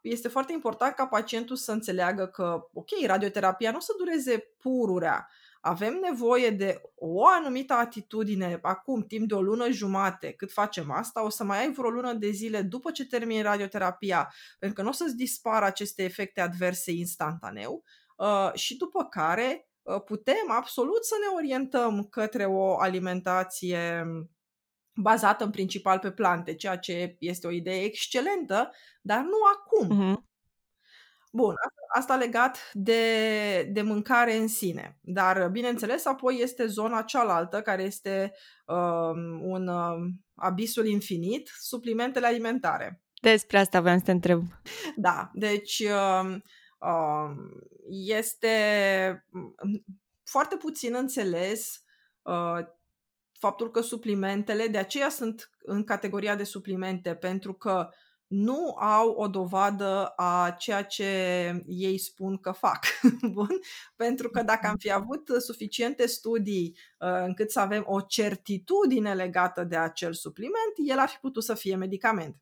[0.00, 5.28] este foarte important ca pacientul să înțeleagă că, ok, radioterapia nu o să dureze pururea,
[5.64, 11.24] avem nevoie de o anumită atitudine acum, timp de o lună jumate, cât facem asta,
[11.24, 14.88] o să mai ai vreo lună de zile după ce termini radioterapia, pentru că nu
[14.88, 17.82] o să-ți dispară aceste efecte adverse instantaneu
[18.16, 24.04] uh, și după care uh, putem absolut să ne orientăm către o alimentație
[24.94, 28.70] bazată în principal pe plante, ceea ce este o idee excelentă,
[29.02, 30.14] dar nu acum.
[30.14, 30.33] Uh-huh.
[31.36, 31.54] Bun,
[31.94, 34.98] asta legat de, de mâncare în sine.
[35.00, 38.32] Dar, bineînțeles, apoi este zona cealaltă, care este
[38.66, 43.02] um, un um, abisul infinit, suplimentele alimentare.
[43.22, 44.42] Despre asta vreau să te întreb.
[44.96, 45.82] Da, deci
[46.22, 46.42] um,
[46.88, 47.36] um,
[47.88, 48.56] este
[50.24, 51.82] foarte puțin înțeles
[52.22, 52.58] uh,
[53.38, 57.88] faptul că suplimentele, de aceea sunt în categoria de suplimente, pentru că
[58.26, 61.04] nu au o dovadă a ceea ce
[61.66, 62.84] ei spun că fac.
[63.32, 63.58] Bun?
[63.96, 69.64] Pentru că dacă am fi avut suficiente studii uh, încât să avem o certitudine legată
[69.64, 72.36] de acel supliment, el ar fi putut să fie medicament.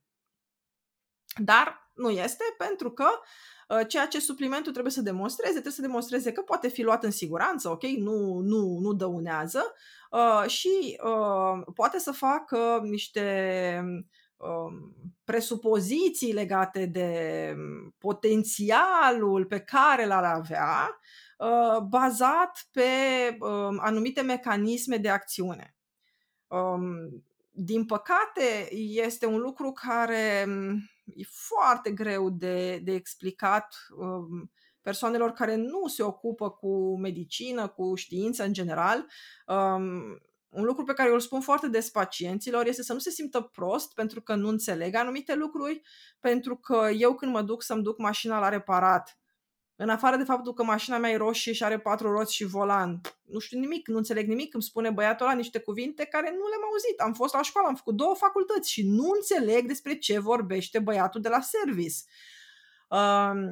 [1.37, 3.07] Dar nu este pentru că
[3.68, 7.11] uh, ceea ce suplimentul trebuie să demonstreze, trebuie să demonstreze că poate fi luat în
[7.11, 9.74] siguranță, ok, nu, nu, nu dăunează
[10.11, 11.01] uh, și
[11.74, 13.22] poate să facă niște
[13.85, 14.09] Um,
[15.24, 20.99] presupoziții legate de um, potențialul pe care l-ar avea,
[21.38, 22.82] uh, bazat pe
[23.40, 25.76] um, anumite mecanisme de acțiune.
[27.51, 35.30] din păcate, este un lucru care mm, e foarte greu de, de explicat um, persoanelor
[35.30, 39.07] care nu se ocupă cu medicină, cu știință în general.
[40.53, 43.11] Um, un lucru pe care eu îl spun foarte des pacienților este să nu se
[43.11, 45.83] simtă prost pentru că nu înțeleg anumite lucruri,
[46.21, 49.17] pentru că eu când mă duc să-mi duc mașina la reparat,
[49.77, 53.01] în afară de faptul că mașina mea e roșie și are patru roți și volan,
[53.23, 56.65] nu știu nimic, nu înțeleg nimic, îmi spune băiatul ăla niște cuvinte care nu le-am
[56.71, 57.01] auzit.
[57.01, 61.21] Am fost la școală, am făcut două facultăți și nu înțeleg despre ce vorbește băiatul
[61.21, 61.97] de la service.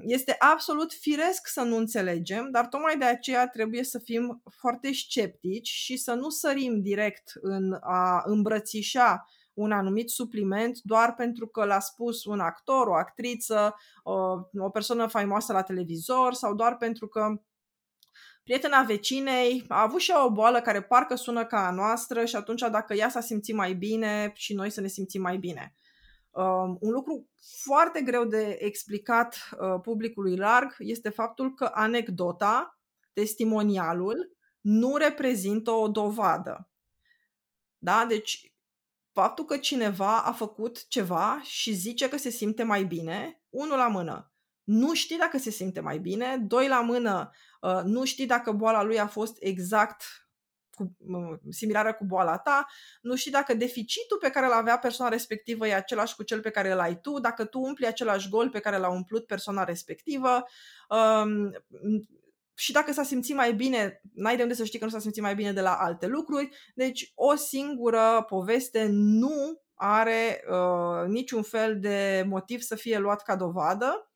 [0.01, 5.69] Este absolut firesc să nu înțelegem, dar tocmai de aceea trebuie să fim foarte sceptici
[5.69, 11.81] și să nu sărim direct în a îmbrățișa un anumit supliment doar pentru că l-a
[11.81, 14.13] spus un actor, o actriță, o,
[14.59, 17.41] o persoană faimoasă la televizor sau doar pentru că
[18.43, 22.37] prietena vecinei a avut și ea o boală care parcă sună ca a noastră și
[22.37, 25.75] atunci dacă ea s-a simțit mai bine și noi să ne simțim mai bine.
[26.31, 27.29] Um, un lucru
[27.63, 32.79] foarte greu de explicat uh, publicului larg este faptul că anecdota,
[33.13, 36.71] testimonialul, nu reprezintă o dovadă.
[37.79, 38.05] Da?
[38.09, 38.55] Deci,
[39.13, 43.89] faptul că cineva a făcut ceva și zice că se simte mai bine, unul la
[43.89, 44.33] mână.
[44.65, 48.83] Nu știi dacă se simte mai bine, doi la mână, uh, nu știi dacă boala
[48.83, 50.05] lui a fost exact
[50.81, 50.97] cu,
[51.51, 52.67] similară cu boala ta,
[53.03, 56.51] nu știi dacă deficitul pe care îl avea persoana respectivă e același cu cel pe
[56.51, 60.45] care îl ai tu, dacă tu umpli același gol pe care l-a umplut persoana respectivă
[60.89, 61.53] um,
[62.55, 65.23] și dacă s-a simțit mai bine, n-ai de unde să știi că nu s-a simțit
[65.23, 71.81] mai bine de la alte lucruri, deci o singură poveste nu are uh, niciun fel
[71.81, 74.11] de motiv să fie luat ca dovadă,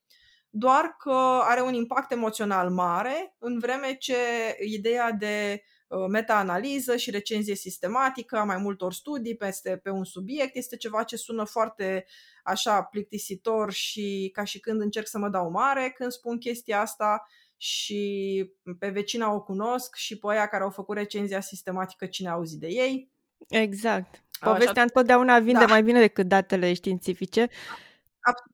[0.50, 4.16] doar că are un impact emoțional mare, în vreme ce
[4.60, 5.73] ideea de Uh,
[6.08, 10.56] meta-analiză și recenzie sistematică a mai multor studii peste pe un subiect.
[10.56, 12.06] Este ceva ce sună foarte
[12.42, 17.26] așa plictisitor și ca și când încerc să mă dau mare când spun chestia asta
[17.56, 22.32] și pe vecina o cunosc și pe aia care au făcut recenzia sistematică cine a
[22.32, 23.10] auzit de ei.
[23.48, 24.22] Exact.
[24.40, 25.66] Povestea Așa, întotdeauna vinde da.
[25.66, 27.48] mai bine decât datele științifice.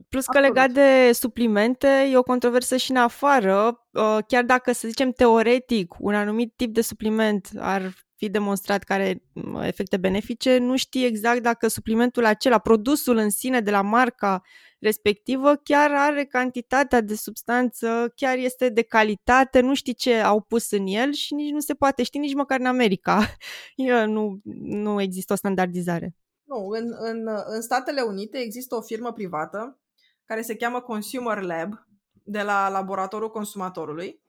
[0.08, 0.56] Plus că Absolut.
[0.56, 3.86] legat de suplimente, e o controversă și în afară.
[3.90, 8.92] Uh, chiar dacă, să zicem, teoretic, un anumit tip de supliment ar fi demonstrat că
[8.92, 13.82] are uh, efecte benefice, nu știi exact dacă suplimentul acela, produsul în sine de la
[13.82, 14.42] marca
[14.78, 20.70] respectivă, chiar are cantitatea de substanță, chiar este de calitate, nu știi ce au pus
[20.70, 23.34] în el și nici nu se poate ști nici măcar în America.
[24.06, 26.14] nu, nu există o standardizare.
[26.50, 29.78] Nu, în, în, în Statele Unite există o firmă privată
[30.24, 31.86] care se cheamă Consumer Lab
[32.24, 34.22] de la laboratorul consumatorului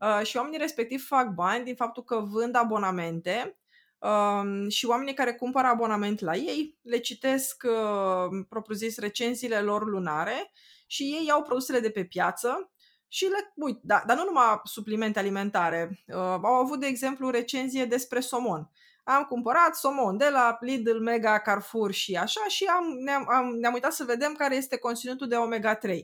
[0.00, 3.58] uh, și oamenii respectiv fac bani din faptul că vând abonamente
[3.98, 10.52] uh, și oamenii care cumpără abonament la ei le citesc, uh, propriu-zis, recenziile lor lunare
[10.86, 12.70] și ei iau produsele de pe piață
[13.08, 16.04] și le uit, da, dar nu numai suplimente alimentare.
[16.06, 18.70] Uh, au avut, de exemplu, recenzie despre somon
[19.04, 23.72] am cumpărat somon de la Lidl, Mega, Carrefour și așa și am, ne-am, am, ne-am
[23.72, 25.98] uitat să vedem care este conținutul de omega-3.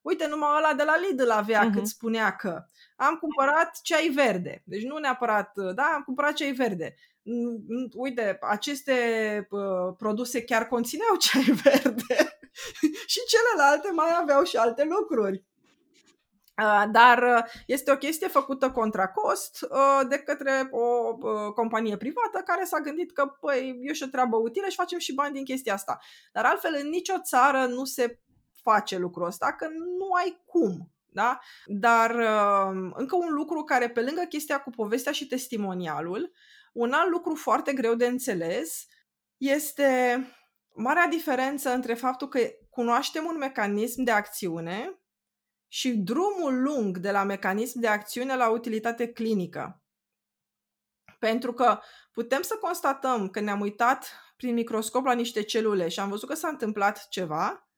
[0.00, 1.72] Uite, numai ăla de la Lidl avea uh-huh.
[1.74, 2.64] cât spunea că
[2.96, 4.62] am cumpărat ceai verde.
[4.64, 6.94] Deci nu neapărat, da, am cumpărat ceai verde.
[7.94, 8.96] Uite, aceste
[9.50, 12.38] uh, produse chiar conțineau ceai verde
[13.06, 15.44] și celelalte mai aveau și alte lucruri.
[16.56, 21.14] Uh, dar uh, este o chestie făcută contra cost uh, de către o
[21.52, 25.14] companie privată care s-a gândit că păi, e și o treabă utilă și facem și
[25.14, 25.98] bani din chestia asta.
[26.32, 28.20] Dar altfel în nicio țară nu se
[28.62, 30.92] face lucrul ăsta, că nu ai cum.
[31.14, 31.38] Da?
[31.66, 32.10] Dar
[32.94, 36.32] încă un lucru care pe lângă chestia cu povestea și testimonialul,
[36.72, 38.86] un alt lucru foarte greu de înțeles
[39.36, 40.20] este
[40.74, 42.40] marea diferență între faptul că
[42.70, 45.01] cunoaștem un mecanism de acțiune
[45.74, 49.82] și drumul lung de la mecanism de acțiune la utilitate clinică.
[51.18, 51.78] Pentru că
[52.12, 56.34] putem să constatăm că ne-am uitat prin microscop la niște celule și am văzut că
[56.34, 57.68] s-a întâmplat ceva,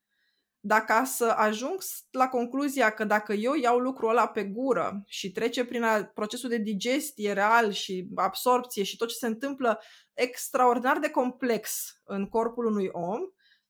[0.61, 1.78] dar ca să ajung
[2.11, 5.84] la concluzia că dacă eu iau lucrul ăla pe gură și trece prin
[6.14, 9.80] procesul de digestie real și absorpție și tot ce se întâmplă
[10.12, 13.20] extraordinar de complex în corpul unui om,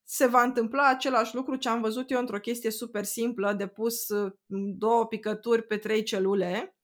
[0.04, 4.08] se va întâmpla același lucru ce am văzut eu într-o chestie super simplă de pus
[4.08, 4.32] uh,
[4.76, 6.76] două picături pe trei celule.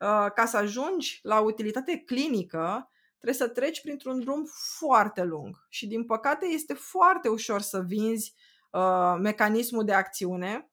[0.00, 4.44] Uh, ca să ajungi la utilitate clinică, trebuie să treci printr-un drum
[4.78, 8.34] foarte lung și din păcate este foarte ușor să vinzi
[8.70, 10.70] uh, mecanismul de acțiune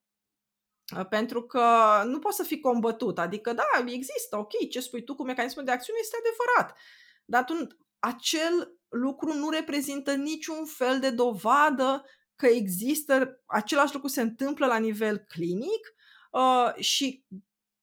[1.09, 1.65] pentru că
[2.05, 3.19] nu poți să fii combătut.
[3.19, 6.77] Adică, da, există, ok, ce spui tu cu mecanismul de acțiune este adevărat.
[7.25, 7.67] Dar tu,
[7.99, 14.77] acel lucru nu reprezintă niciun fel de dovadă că există, același lucru se întâmplă la
[14.77, 15.93] nivel clinic
[16.31, 17.25] uh, și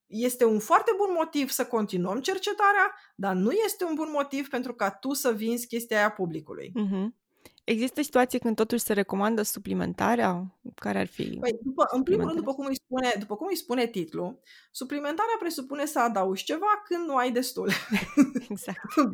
[0.06, 4.74] este un foarte bun motiv să continuăm cercetarea, dar nu este un bun motiv pentru
[4.74, 6.72] ca tu să vinzi chestia aia publicului.
[6.76, 7.19] Uh-huh.
[7.64, 10.58] Există situații când totuși se recomandă suplimentarea?
[10.74, 11.36] Care ar fi?
[11.40, 14.40] Păi, după, în primul rând, după cum, îi spune, după cum îi spune titlul,
[14.70, 17.70] suplimentarea presupune să adaugi ceva când nu ai destul.
[18.50, 18.78] exact.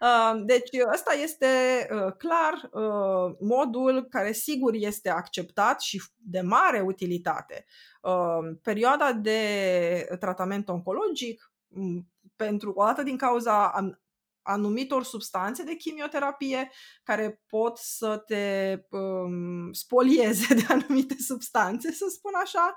[0.00, 1.46] Uh, deci ăsta este
[1.90, 7.64] uh, clar uh, modul care sigur este acceptat și de mare utilitate.
[8.62, 9.38] Perioada de
[10.20, 11.52] tratament oncologic
[12.36, 13.72] pentru o dată din cauza
[14.46, 16.70] anumitor substanțe de chimioterapie
[17.02, 22.76] care pot să te um, spolieze de anumite substanțe, să spun așa,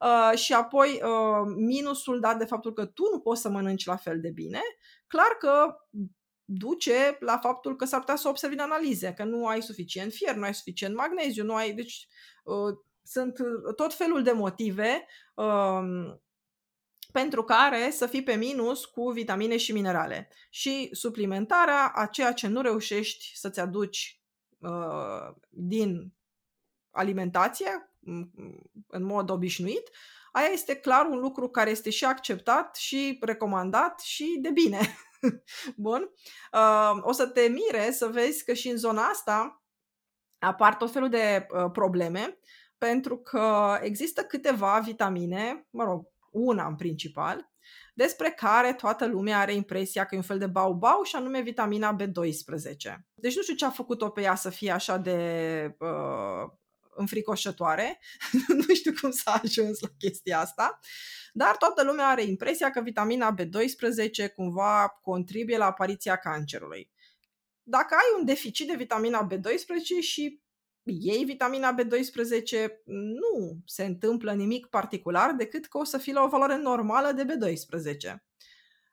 [0.00, 3.96] uh, și apoi uh, minusul dat de faptul că tu nu poți să mănânci la
[3.96, 4.60] fel de bine,
[5.06, 5.76] clar că
[6.44, 10.34] duce la faptul că s-ar putea să observi în analize, că nu ai suficient fier,
[10.34, 11.72] nu ai suficient magneziu, nu ai...
[11.72, 12.08] Deci
[12.44, 13.36] uh, sunt
[13.76, 16.14] tot felul de motive uh,
[17.18, 20.28] pentru care să fii pe minus cu vitamine și minerale.
[20.50, 24.22] Și suplimentarea a ceea ce nu reușești să-ți aduci
[24.58, 26.12] uh, din
[26.90, 27.92] alimentație
[28.86, 29.90] în mod obișnuit,
[30.32, 34.96] aia este clar un lucru care este și acceptat și recomandat și de bine.
[35.76, 36.10] Bun.
[36.52, 39.62] Uh, o să te mire să vezi că și în zona asta
[40.38, 42.38] apar tot felul de uh, probleme
[42.78, 47.50] pentru că există câteva vitamine, mă rog, una în principal,
[47.94, 51.96] despre care toată lumea are impresia că e un fel de bau-bau și anume vitamina
[51.96, 52.94] B12.
[53.14, 56.50] Deci nu știu ce a făcut-o pe ea să fie așa de uh,
[56.94, 58.00] înfricoșătoare,
[58.68, 60.78] nu știu cum s-a ajuns la chestia asta,
[61.32, 66.90] dar toată lumea are impresia că vitamina B12 cumva contribuie la apariția cancerului.
[67.62, 70.42] Dacă ai un deficit de vitamina B12 și
[70.88, 76.28] iei vitamina B12, nu se întâmplă nimic particular decât că o să fii la o
[76.28, 78.14] valoare normală de B12.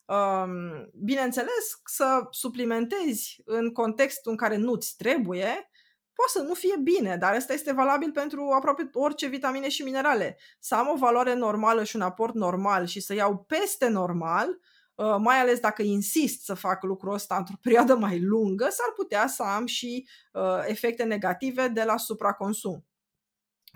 [0.06, 5.70] Um, bineînțeles, să suplimentezi în contextul în care nu-ți trebuie,
[6.14, 10.38] poate să nu fie bine, dar asta este valabil pentru aproape orice vitamine și minerale.
[10.60, 14.75] Să am o valoare normală și un aport normal și să iau peste normal, Uh,
[15.20, 19.44] mai ales dacă insist să fac lucrul ăsta într-o perioadă mai lungă, s-ar putea să
[19.44, 22.86] am și uh, efecte negative de la supraconsum.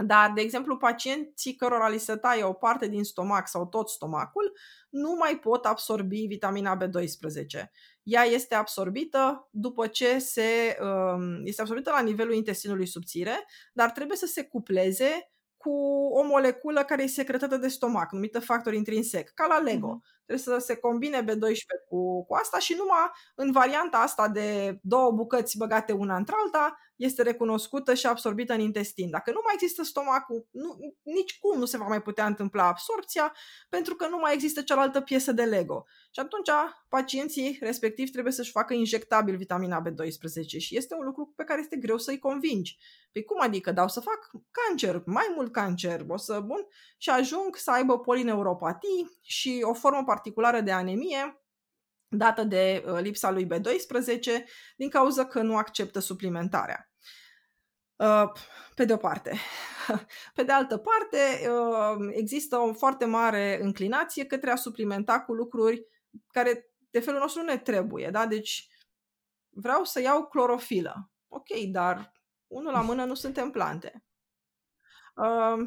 [0.06, 4.58] Dar, de exemplu, pacienții cărora li se taie o parte din stomac sau tot stomacul
[4.90, 7.66] nu mai pot absorbi vitamina B12.
[8.04, 14.18] Ea este absorbită după ce se um, este absorbită la nivelul intestinului subțire, dar trebuie
[14.18, 15.72] să se cupleze cu
[16.14, 20.02] o moleculă care e secretată de stomac, numită factor intrinsec, ca la Lego.
[20.02, 20.19] Uh-huh.
[20.30, 25.12] Trebuie să se combine B12 cu, cu asta și numai în varianta asta de două
[25.12, 29.10] bucăți băgate una între alta este recunoscută și absorbită în intestin.
[29.10, 33.36] Dacă nu mai există stomacul, nu, nici cum nu se va mai putea întâmpla absorpția
[33.70, 35.86] pentru că nu mai există cealaltă piesă de Lego.
[36.12, 36.50] Și atunci
[36.90, 41.76] pacienții respectiv trebuie să-și facă injectabil vitamina B12 și este un lucru pe care este
[41.76, 42.78] greu să-i convingi.
[43.12, 43.72] Păi cum adică?
[43.72, 49.20] Dau să fac cancer, mai mult cancer, o să, bun, și ajung să aibă polineuropatii
[49.22, 51.44] și o formă particulară de anemie
[52.10, 54.44] dată de uh, lipsa lui B12
[54.78, 56.89] din cauza că nu acceptă suplimentarea.
[58.00, 58.32] Uh,
[58.76, 59.38] pe de o parte.
[60.36, 65.88] Pe de altă parte, uh, există o foarte mare înclinație către a suplimenta cu lucruri
[66.28, 68.10] care de felul nostru nu ne trebuie.
[68.10, 68.26] Da?
[68.26, 68.70] Deci
[69.50, 71.12] vreau să iau clorofilă.
[71.28, 72.14] Ok, dar
[72.48, 74.04] unul la mână nu suntem plante.
[75.16, 75.58] Uh,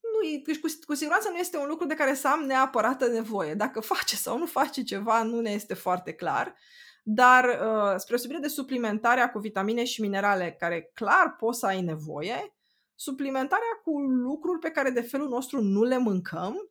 [0.00, 3.54] nu, deci cu, cu siguranță nu este un lucru de care să am neapărat nevoie.
[3.54, 6.56] Dacă face sau nu face ceva, nu ne este foarte clar.
[7.06, 11.82] Dar, uh, spre osebire de suplimentarea cu vitamine și minerale, care clar poți să ai
[11.82, 12.54] nevoie,
[12.94, 16.70] suplimentarea cu lucruri pe care de felul nostru nu le mâncăm,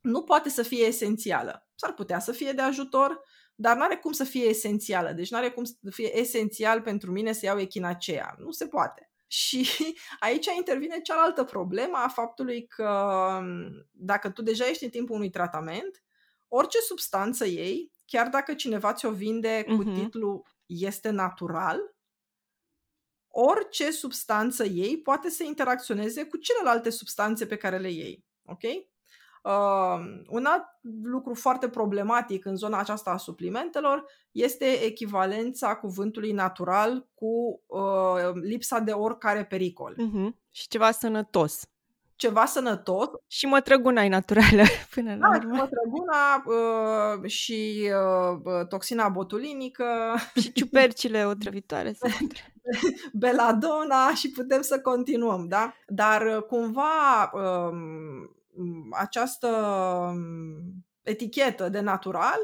[0.00, 1.68] nu poate să fie esențială.
[1.74, 3.20] S-ar putea să fie de ajutor,
[3.54, 5.12] dar nu are cum să fie esențială.
[5.12, 8.34] Deci nu are cum să fie esențial pentru mine să iau echinacea.
[8.38, 9.10] Nu se poate.
[9.26, 9.66] Și
[10.20, 13.40] aici intervine cealaltă problemă a faptului că
[13.90, 16.02] dacă tu deja ești în timpul unui tratament,
[16.48, 19.94] orice substanță ei, chiar dacă cineva ți-o vinde cu uh-huh.
[19.94, 21.80] titlul este natural,
[23.28, 28.24] orice substanță ei poate să interacționeze cu celelalte substanțe pe care le iei.
[28.44, 28.62] Ok?
[29.42, 30.64] Uh, un alt
[31.02, 38.78] lucru foarte problematic în zona aceasta a suplimentelor este echivalența cuvântului natural cu uh, lipsa
[38.78, 39.94] de oricare pericol.
[39.94, 40.40] Uh-huh.
[40.50, 41.62] Și ceva sănătos.
[42.22, 43.08] Ceva sănătos.
[43.26, 44.62] Și mătrăguna e naturală
[44.94, 45.56] până la Da, urmă.
[45.56, 47.90] mătrăguna uh, și
[48.44, 49.84] uh, toxina botulinică,
[50.40, 51.92] Și ciupercile otrăvitoare.
[51.98, 52.52] sunt otrăvitoare.
[53.12, 55.74] beladona și putem să continuăm, da?
[55.86, 58.36] Dar uh, cumva um,
[58.98, 59.48] această
[60.12, 62.38] um, etichetă de natural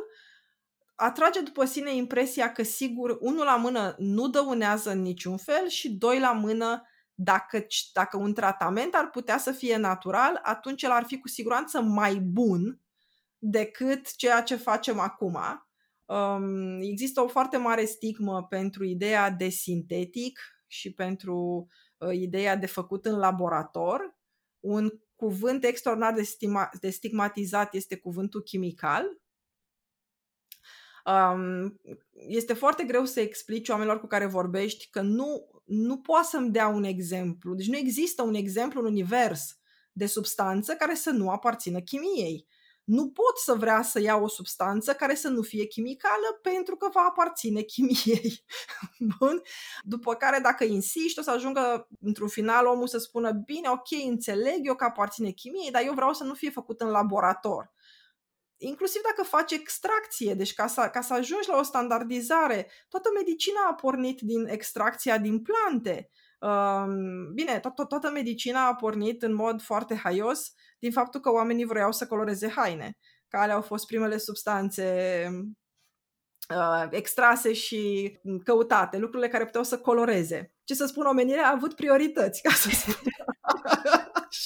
[0.94, 5.90] atrage după sine impresia că sigur, unul la mână nu dăunează în niciun fel și
[5.90, 6.82] doi la mână
[7.20, 11.80] dacă, dacă un tratament ar putea să fie natural, atunci el ar fi cu siguranță
[11.80, 12.80] mai bun
[13.38, 15.38] decât ceea ce facem acum.
[16.04, 22.66] Um, există o foarte mare stigmă pentru ideea de sintetic și pentru uh, ideea de
[22.66, 24.16] făcut în laborator.
[24.60, 29.20] Un cuvânt extraordinar de, stima, de stigmatizat este cuvântul chimical.
[31.04, 31.80] Um,
[32.12, 36.68] este foarte greu să explici oamenilor cu care vorbești că nu, nu poate să-mi dea
[36.68, 37.54] un exemplu.
[37.54, 39.58] Deci nu există un exemplu în univers
[39.92, 42.46] de substanță care să nu aparțină chimiei.
[42.84, 46.88] Nu pot să vrea să iau o substanță care să nu fie chimicală pentru că
[46.92, 48.44] va aparține chimiei.
[49.18, 49.42] Bun?
[49.82, 54.58] După care, dacă insiști, o să ajungă într-un final omul să spună bine, ok, înțeleg
[54.62, 57.72] eu că aparține chimiei, dar eu vreau să nu fie făcut în laborator
[58.58, 63.60] inclusiv dacă faci extracție, deci ca să, ca să ajungi la o standardizare, toată medicina
[63.70, 66.10] a pornit din extracția din plante.
[67.34, 71.64] Bine, to- to- toată medicina a pornit în mod foarte haios din faptul că oamenii
[71.64, 72.98] vreau să coloreze haine,
[73.28, 75.28] care au fost primele substanțe
[76.54, 78.12] uh, extrase și
[78.44, 80.52] căutate, lucrurile care puteau să coloreze.
[80.64, 82.94] Ce să spun, omenirea a avut priorități, ca să spun.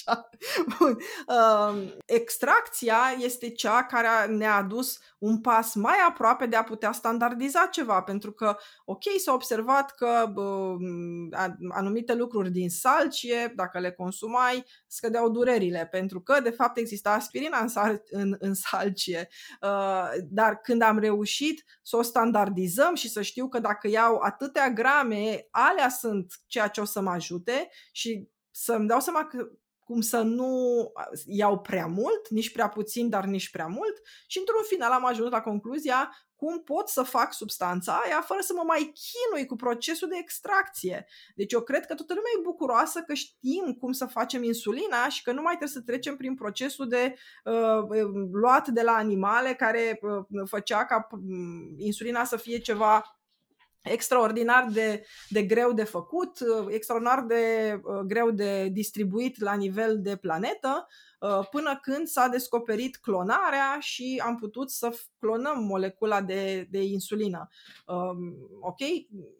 [0.04, 0.28] Așa.
[0.78, 0.96] Bun.
[1.26, 7.68] Uh, extracția este cea care ne-a adus un pas mai aproape de a putea standardiza
[7.70, 10.76] ceva, pentru că, ok, s-a observat că uh,
[11.68, 17.58] anumite lucruri din salcie, dacă le consumai, scădeau durerile, pentru că, de fapt, exista aspirina
[17.58, 19.28] în, sal- în, în salcie.
[19.60, 24.70] Uh, dar când am reușit să o standardizăm și să știu că dacă iau atâtea
[24.70, 29.48] grame, alea sunt ceea ce o să mă ajute și să-mi dau seama că
[29.92, 30.52] cum să nu
[31.26, 35.30] iau prea mult, nici prea puțin, dar nici prea mult și într-un final am ajuns
[35.30, 40.08] la concluzia cum pot să fac substanța aia fără să mă mai chinui cu procesul
[40.08, 41.06] de extracție.
[41.34, 45.22] Deci eu cred că toată lumea e bucuroasă că știm cum să facem insulina și
[45.22, 47.14] că nu mai trebuie să trecem prin procesul de
[47.44, 48.00] uh,
[48.32, 51.20] luat de la animale care uh, făcea ca uh,
[51.76, 53.21] insulina să fie ceva
[53.82, 60.02] extraordinar de, de greu de făcut, uh, extraordinar de uh, greu de distribuit la nivel
[60.02, 60.86] de planetă,
[61.20, 67.48] uh, până când s-a descoperit clonarea și am putut să clonăm molecula de, de insulină.
[67.86, 68.80] Um, ok?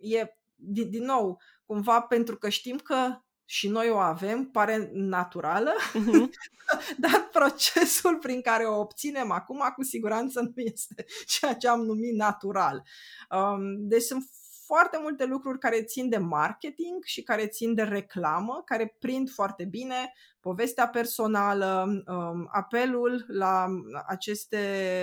[0.00, 3.22] E, din, din nou, cumva pentru că știm că
[3.52, 6.28] și noi o avem, pare naturală, uh-huh.
[7.04, 12.14] dar procesul prin care o obținem acum cu siguranță nu este ceea ce am numit
[12.14, 12.82] natural.
[13.30, 14.30] Um, deci sunt
[14.66, 19.64] foarte multe lucruri care țin de marketing și care țin de reclamă, care prind foarte
[19.64, 23.66] bine povestea personală, um, apelul la
[24.06, 24.58] aceste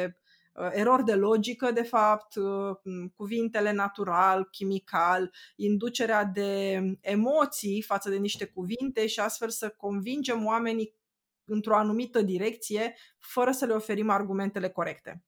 [0.08, 0.29] uh,
[0.72, 2.76] erori de logică, de fapt, uh,
[3.16, 10.98] cuvintele natural, chimical, inducerea de emoții față de niște cuvinte și astfel să convingem oamenii
[11.46, 15.24] într-o anumită direcție fără să le oferim argumentele corecte.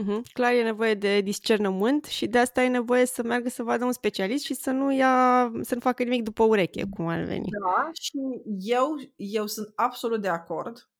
[0.00, 0.32] Uh-huh.
[0.32, 3.92] Clar e nevoie de discernământ și de asta e nevoie să meargă să vadă un
[3.92, 7.48] specialist și să nu ia, să nu facă nimic după ureche, cum ar veni.
[7.50, 8.18] Da, și
[8.58, 10.91] eu, eu sunt absolut de acord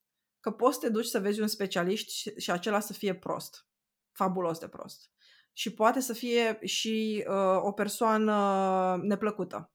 [0.43, 3.67] că poți să te duci să vezi un specialist și, și acela să fie prost.
[4.13, 5.11] Fabulos de prost.
[5.53, 9.73] Și poate să fie și uh, o persoană neplăcută.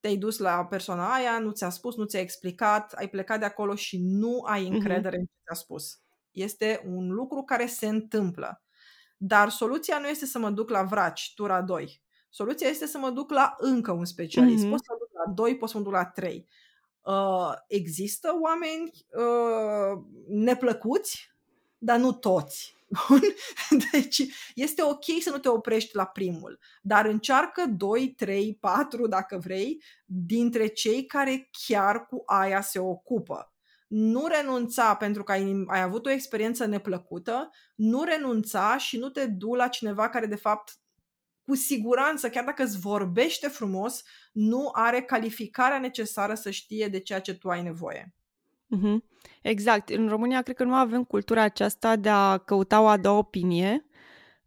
[0.00, 3.74] Te-ai dus la persoana aia, nu ți-a spus, nu ți-a explicat, ai plecat de acolo
[3.74, 4.72] și nu ai mhm.
[4.72, 5.20] încredere uh-huh.
[5.20, 6.00] în ce ți-a spus.
[6.30, 8.62] Este un lucru care se întâmplă.
[9.16, 12.02] Dar soluția nu este să mă duc la vraci, tura 2.
[12.30, 14.64] Soluția este să mă duc la încă un specialist.
[14.64, 14.70] Mm-hmm.
[14.70, 16.48] Pot să mă duc la 2, pot să mă duc la 3.
[17.04, 21.30] Uh, există oameni uh, neplăcuți,
[21.78, 22.76] dar nu toți.
[23.08, 23.20] Bun?
[23.90, 24.22] Deci
[24.54, 29.82] este ok să nu te oprești la primul, dar încearcă 2, 3, 4, dacă vrei,
[30.04, 33.48] dintre cei care chiar cu aia se ocupă
[33.86, 39.26] nu renunța pentru că ai, ai avut o experiență neplăcută, nu renunța și nu te
[39.26, 40.78] du la cineva care de fapt
[41.46, 47.20] cu siguranță, chiar dacă îți vorbește frumos, nu are calificarea necesară să știe de ceea
[47.20, 48.14] ce tu ai nevoie.
[48.76, 48.96] Mm-hmm.
[49.42, 49.88] Exact.
[49.88, 53.86] În România cred că nu avem cultura aceasta de a căuta o a doua opinie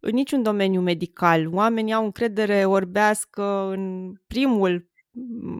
[0.00, 1.54] în niciun domeniu medical.
[1.54, 4.90] Oamenii au încredere orbească în primul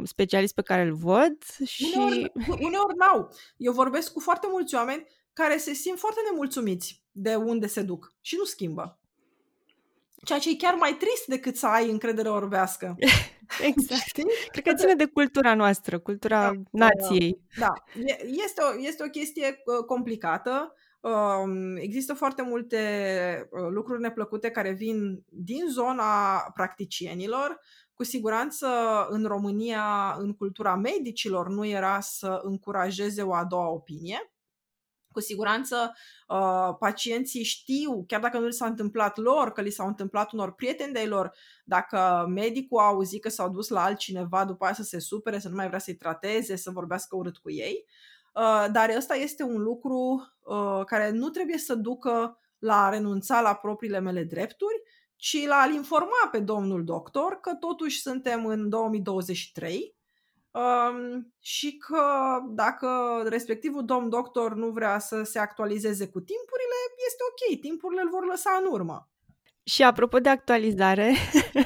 [0.05, 1.93] specialist pe care îl văd și...
[1.97, 3.34] Uneori, uneori n-au.
[3.57, 8.14] Eu vorbesc cu foarte mulți oameni care se simt foarte nemulțumiți de unde se duc
[8.20, 9.01] și nu schimbă.
[10.25, 12.97] Ceea ce e chiar mai trist decât să ai încredere orbească.
[13.71, 14.03] exact.
[14.07, 14.25] Știi?
[14.51, 17.41] Cred că ține de cultura noastră, cultura da, nației.
[17.59, 17.73] Da,
[18.45, 20.75] este o, este o chestie uh, complicată.
[21.01, 22.79] Um, există foarte multe
[23.51, 27.61] uh, lucruri neplăcute care vin din zona practicienilor.
[27.95, 28.66] Cu siguranță
[29.09, 34.33] în România, în cultura medicilor, nu era să încurajeze o a doua opinie
[35.13, 35.95] cu siguranță
[36.29, 40.55] uh, pacienții știu, chiar dacă nu li s-a întâmplat lor, că li s-au întâmplat unor
[40.55, 41.33] prieteni de lor,
[41.65, 45.49] dacă medicul a auzit că s-au dus la altcineva după aia să se supere, să
[45.49, 47.85] nu mai vrea să-i trateze, să vorbească urât cu ei.
[48.35, 53.41] Uh, dar ăsta este un lucru uh, care nu trebuie să ducă la a renunța
[53.41, 54.83] la propriile mele drepturi,
[55.17, 59.98] ci la a-l informa pe domnul doctor că totuși suntem în 2023
[60.59, 62.03] um, și că
[62.49, 62.89] dacă
[63.29, 68.27] respectivul domn doctor nu vrea să se actualizeze cu timpurile, este ok, timpurile îl vor
[68.27, 69.09] lăsa în urmă.
[69.63, 71.15] Și apropo de actualizare,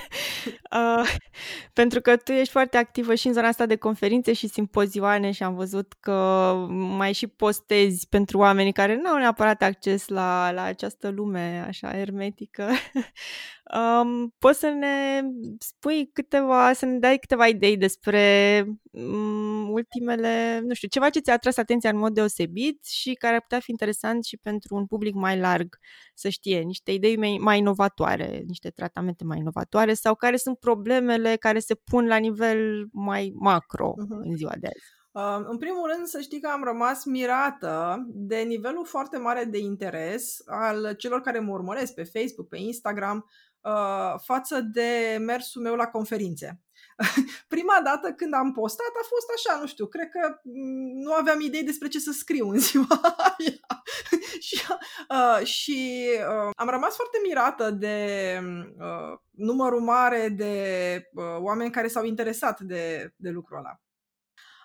[0.75, 1.09] uh,
[1.73, 5.43] pentru că tu ești foarte activă și în zona asta de conferințe și simpozioane și
[5.43, 6.13] am văzut că
[6.69, 11.91] mai și postezi pentru oamenii care nu au neapărat acces la, la această lume așa
[11.91, 12.69] hermetică.
[13.75, 15.23] um, poți să ne
[15.59, 21.33] spui câteva, să ne dai câteva idei despre um, ultimele, nu știu, ceva ce ți-a
[21.33, 25.15] atras atenția în mod deosebit și care ar putea fi interesant și pentru un public
[25.15, 25.79] mai larg
[26.15, 31.37] să știe niște idei mai, mai inovatoare, niște tratamente mai inovatoare sau care sunt problemele
[31.37, 34.21] care se pun la nivel mai macro uh-huh.
[34.29, 35.01] în ziua de azi.
[35.13, 39.59] Uh, în primul rând să știi că am rămas mirată de nivelul foarte mare de
[39.59, 43.27] interes al celor care mă urmăresc pe Facebook, pe Instagram,
[43.61, 46.61] uh, față de mersul meu la conferințe.
[47.55, 51.41] Prima dată când am postat a fost așa, nu știu, cred că mm, nu aveam
[51.41, 53.83] idei despre ce să scriu în ziua aia.
[54.47, 54.63] și
[55.09, 58.39] uh, și uh, am rămas foarte mirată de
[58.79, 60.55] uh, numărul mare de
[61.13, 63.81] uh, oameni care s-au interesat de, de lucrul ăla.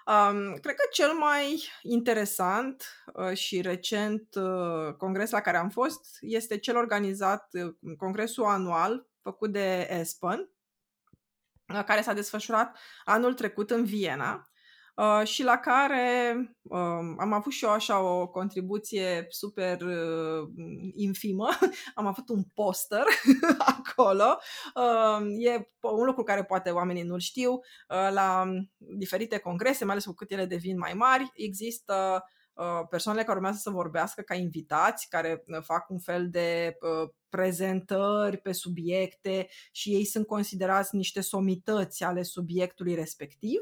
[0.08, 6.18] Um, cred că cel mai interesant uh, și recent uh, congres la care am fost
[6.22, 10.48] este cel organizat, uh, congresul anual făcut de ESPN, uh,
[11.86, 14.48] care s-a desfășurat anul trecut în Viena
[14.98, 20.48] Uh, și la care uh, am avut și eu așa o contribuție super uh,
[20.96, 21.50] infimă.
[21.96, 23.04] am avut un poster
[23.78, 24.38] acolo.
[24.76, 27.52] Uh, e un lucru care poate oamenii nu-l știu.
[27.52, 28.46] Uh, la
[28.78, 33.60] diferite congrese, mai ales cu cât ele devin mai mari, există uh, persoanele care urmează
[33.62, 39.94] să vorbească ca invitați, care uh, fac un fel de uh, prezentări pe subiecte și
[39.94, 43.60] ei sunt considerați niște somități ale subiectului respectiv.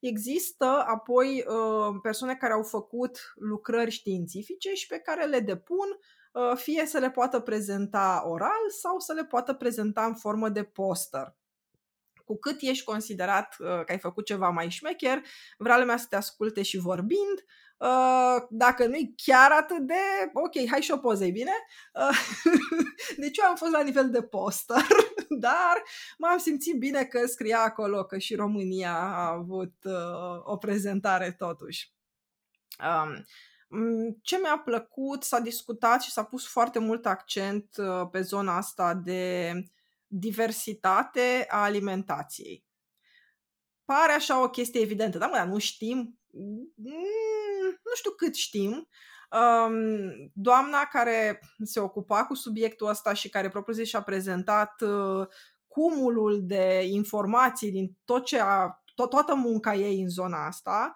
[0.00, 5.88] Există apoi uh, persoane care au făcut lucrări științifice și pe care le depun
[6.32, 10.62] uh, fie să le poată prezenta oral sau să le poată prezenta în formă de
[10.62, 11.36] poster
[12.24, 15.22] cu cât ești considerat uh, că ai făcut ceva mai șmecher,
[15.58, 17.44] vrea lumea să te asculte și vorbind,
[17.82, 19.94] Uh, dacă nu-i chiar atât de,
[20.32, 21.52] ok, hai și o poză, bine?
[21.94, 22.18] Uh,
[23.22, 24.86] deci eu am fost la nivel de poster,
[25.46, 25.82] dar
[26.18, 31.92] m-am simțit bine că scria acolo că și România a avut uh, o prezentare totuși.
[32.84, 33.26] Um,
[34.22, 38.94] ce mi-a plăcut, s-a discutat și s-a pus foarte mult accent uh, pe zona asta
[38.94, 39.52] de
[40.14, 42.64] diversitate a alimentației.
[43.84, 46.18] Pare așa o chestie evidentă, da, mă, dar nu știm.
[46.30, 46.72] Mm,
[47.84, 48.88] nu știu cât știm.
[50.32, 55.26] Doamna care se ocupa cu subiectul ăsta și care propriu și a prezentat uh,
[55.66, 60.94] cumulul de informații din tot ce a, to- toată munca ei în zona asta,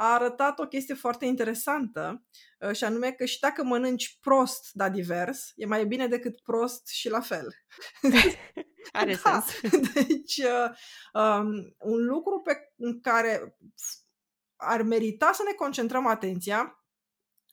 [0.00, 2.26] a arătat o chestie foarte interesantă
[2.58, 6.86] uh, și anume că și dacă mănânci prost, dar divers, e mai bine decât prost
[6.86, 7.54] și la fel.
[8.92, 9.40] Are da.
[9.40, 9.60] sens.
[9.94, 10.70] Deci, uh,
[11.12, 12.72] um, un lucru pe
[13.02, 13.58] care
[14.56, 16.84] ar merita să ne concentrăm atenția.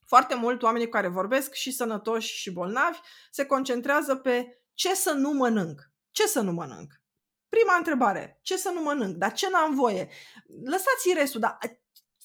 [0.07, 2.99] Foarte mult oamenii cu care vorbesc, și sănătoși și bolnavi,
[3.31, 5.91] se concentrează pe ce să nu mănânc.
[6.11, 7.01] Ce să nu mănânc?
[7.49, 9.15] Prima întrebare, ce să nu mănânc?
[9.15, 10.09] Dar ce n-am voie?
[10.63, 11.57] Lăsați restul, dar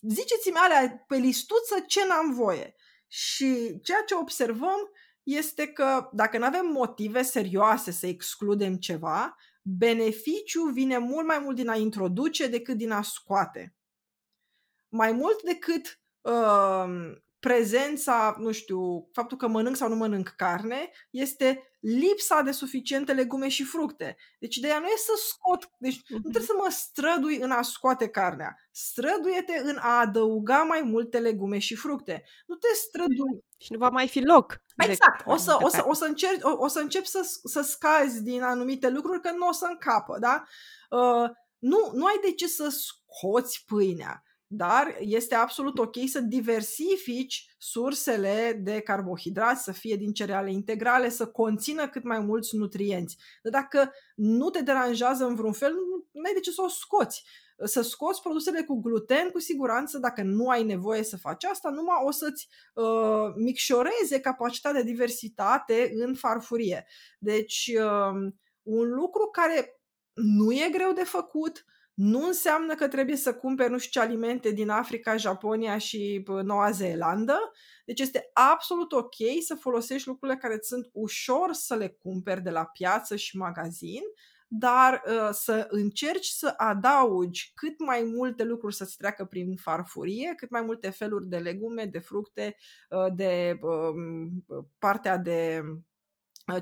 [0.00, 2.74] ziceți-mi alea pe listuță ce n-am voie.
[3.08, 4.90] Și ceea ce observăm
[5.22, 11.56] este că dacă nu avem motive serioase să excludem ceva, beneficiul vine mult mai mult
[11.56, 13.74] din a introduce decât din a scoate.
[14.88, 21.64] Mai mult decât uh, prezența, nu știu, faptul că mănânc sau nu mănânc carne, este
[21.80, 24.16] lipsa de suficiente legume și fructe.
[24.38, 26.22] Deci ideea nu e să scot, deci nu Mhm.
[26.30, 28.56] trebuie să mă strădui în a scoate carnea.
[28.70, 32.24] Străduie-te în a adăuga mai multe legume și fructe.
[32.46, 33.44] Nu te strădui.
[33.58, 34.62] Și nu va mai fi loc.
[34.76, 35.22] de Exact.
[35.26, 35.90] O să, multă o să, carne.
[35.90, 39.46] o să, încerci, o, o să încep să, să scazi din anumite lucruri că nu
[39.46, 40.44] o să încapă, da?
[40.90, 44.22] Uh, nu, nu ai de ce să scoți pâinea,
[44.52, 51.26] dar este absolut ok să diversifici sursele de carbohidrați, să fie din cereale integrale, să
[51.26, 53.16] conțină cât mai mulți nutrienți.
[53.42, 56.68] Dar dacă nu te deranjează în vreun fel, nu nu ai de ce să o
[56.68, 57.24] scoți.
[57.64, 61.96] Să scoți produsele cu gluten, cu siguranță, dacă nu ai nevoie să faci asta, numai
[62.04, 66.86] o să-ți uh, micșoreze capacitatea de diversitate în farfurie.
[67.18, 68.32] Deci, uh,
[68.62, 69.80] un lucru care
[70.12, 71.64] nu e greu de făcut,
[72.00, 76.42] nu înseamnă că trebuie să cumperi nu știu ce alimente din Africa, Japonia și bă,
[76.42, 77.52] Noua Zeelandă.
[77.84, 79.14] Deci este absolut ok
[79.46, 84.00] să folosești lucrurile care îți sunt ușor să le cumperi de la piață și magazin,
[84.48, 90.50] dar uh, să încerci să adaugi cât mai multe lucruri să-ți treacă prin farfurie, cât
[90.50, 92.56] mai multe feluri de legume, de fructe,
[92.90, 94.44] uh, de um,
[94.78, 95.78] partea de uh,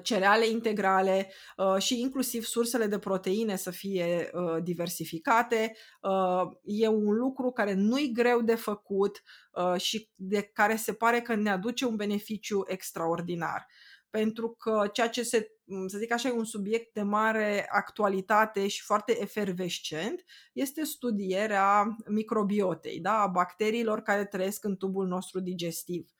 [0.03, 5.77] cereale integrale uh, și inclusiv sursele de proteine să fie uh, diversificate.
[6.01, 11.21] Uh, e un lucru care nu-i greu de făcut uh, și de care se pare
[11.21, 13.67] că ne aduce un beneficiu extraordinar.
[14.11, 15.51] Pentru că ceea ce se,
[15.87, 23.01] să zic așa, e un subiect de mare actualitate și foarte efervescent, este studierea microbiotei,
[23.01, 23.21] da?
[23.21, 26.11] a bacteriilor care trăiesc în tubul nostru digestiv.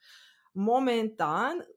[0.51, 1.67] Momentan,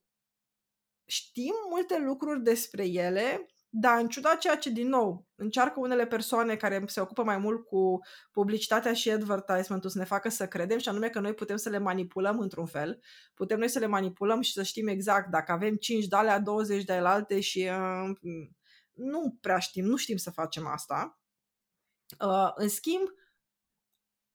[1.12, 6.56] știm multe lucruri despre ele, dar în ciuda ceea ce, din nou, încearcă unele persoane
[6.56, 7.98] care se ocupă mai mult cu
[8.30, 11.78] publicitatea și advertisement-ul să ne facă să credem și anume că noi putem să le
[11.78, 13.02] manipulăm într-un fel,
[13.34, 16.84] putem noi să le manipulăm și să știm exact dacă avem 5 de alea, 20
[16.84, 18.10] de alte și uh,
[18.92, 21.20] nu prea știm, nu știm să facem asta.
[22.20, 23.08] Uh, în schimb,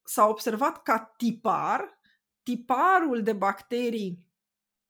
[0.02, 2.00] s-a observat ca tipar,
[2.42, 4.26] tiparul de bacterii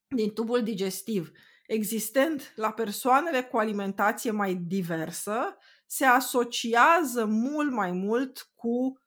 [0.08, 1.32] din tubul digestiv
[1.68, 9.00] existent la persoanele cu alimentație mai diversă se asociază mult mai mult cu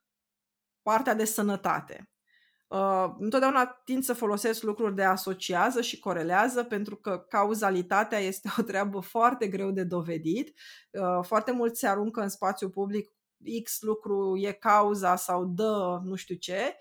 [0.82, 2.10] partea de sănătate.
[2.68, 8.62] Uh, întotdeauna tind să folosesc lucruri de asociază și corelează pentru că cauzalitatea este o
[8.62, 10.60] treabă foarte greu de dovedit.
[10.92, 13.12] Uh, foarte mulți se aruncă în spațiu public
[13.64, 16.76] X lucru e cauza sau dă nu știu ce,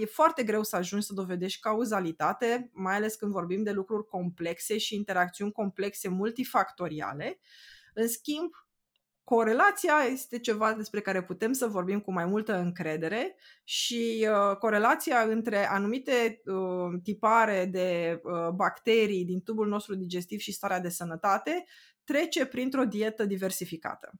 [0.00, 4.78] e foarte greu să ajungi să dovedești cauzalitate, mai ales când vorbim de lucruri complexe
[4.78, 7.40] și interacțiuni complexe multifactoriale.
[7.94, 8.50] În schimb,
[9.24, 15.20] corelația este ceva despre care putem să vorbim cu mai multă încredere și uh, corelația
[15.20, 21.64] între anumite uh, tipare de uh, bacterii din tubul nostru digestiv și starea de sănătate
[22.04, 24.12] trece printr-o dietă diversificată.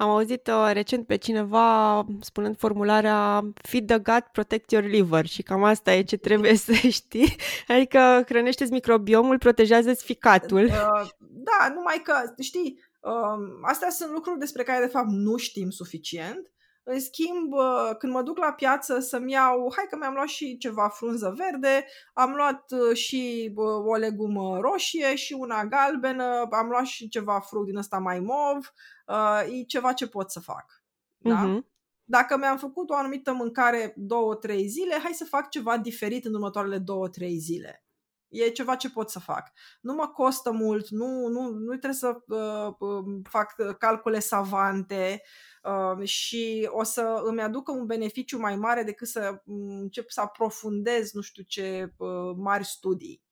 [0.00, 5.42] Am auzit uh, recent pe cineva spunând formularea Feed the gut, protect your liver și
[5.42, 7.36] cam asta e ce trebuie să știi.
[7.68, 10.64] Adică hrănește-ți microbiomul, protejează-ți ficatul.
[10.64, 15.70] Uh, da, numai că, știi, uh, astea sunt lucruri despre care de fapt nu știm
[15.70, 16.50] suficient.
[16.82, 20.56] În schimb, uh, când mă duc la piață să-mi iau, hai că mi-am luat și
[20.56, 26.68] ceva frunză verde, am luat uh, și uh, o legumă roșie și una galbenă, am
[26.68, 28.72] luat și ceva fruct din ăsta mai mov,
[29.10, 30.84] uh, e ceva ce pot să fac.
[31.18, 31.34] Da?
[31.34, 31.66] Mhm.
[32.04, 36.34] Dacă mi-am făcut o anumită mâncare două, trei zile, hai să fac ceva diferit în
[36.34, 37.84] următoarele două, trei zile.
[38.28, 39.52] E ceva ce pot să fac.
[39.80, 45.22] Nu mă costă mult, nu, nu, nu trebuie să uh, uh, fac calcule savante
[45.62, 50.20] uh, și o să îmi aducă un beneficiu mai mare decât să mm, încep să
[50.20, 53.22] aprofundez nu știu ce uh, mari studii.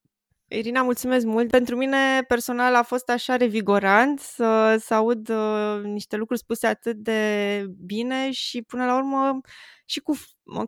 [0.50, 1.50] Irina, mulțumesc mult.
[1.50, 6.96] Pentru mine personal a fost așa revigorant să, să aud uh, niște lucruri spuse atât
[6.96, 9.40] de bine și până la urmă
[9.84, 10.14] și cu,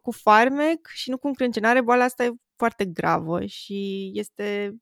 [0.03, 1.81] cu farmec și nu cu încrâncenare.
[1.81, 4.75] Boala asta e foarte gravă și este,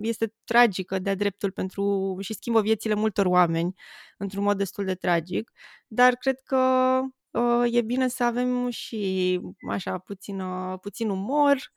[0.00, 3.74] este tragică de-a dreptul pentru și schimbă viețile multor oameni
[4.18, 5.50] într-un mod destul de tragic,
[5.86, 7.00] dar cred că
[7.30, 9.40] uh, e bine să avem și
[9.70, 11.72] așa puțin, uh, puțin umor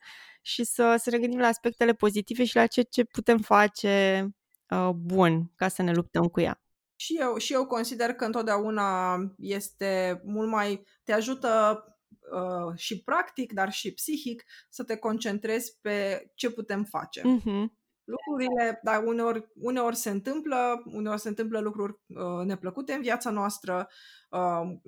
[0.48, 4.26] și să, să ne gândim la aspectele pozitive și la ce, ce putem face
[4.68, 6.62] uh, bun ca să ne luptăm cu ea.
[6.96, 10.84] Și eu, și eu consider că întotdeauna este mult mai.
[11.04, 17.20] te ajută uh, și practic, dar și psihic, să te concentrezi pe ce putem face.
[17.20, 17.76] Mm-hmm.
[18.04, 23.88] Lucrurile, dar uneori, uneori se întâmplă, uneori se întâmplă lucruri uh, neplăcute în viața noastră.
[24.30, 24.78] Uh,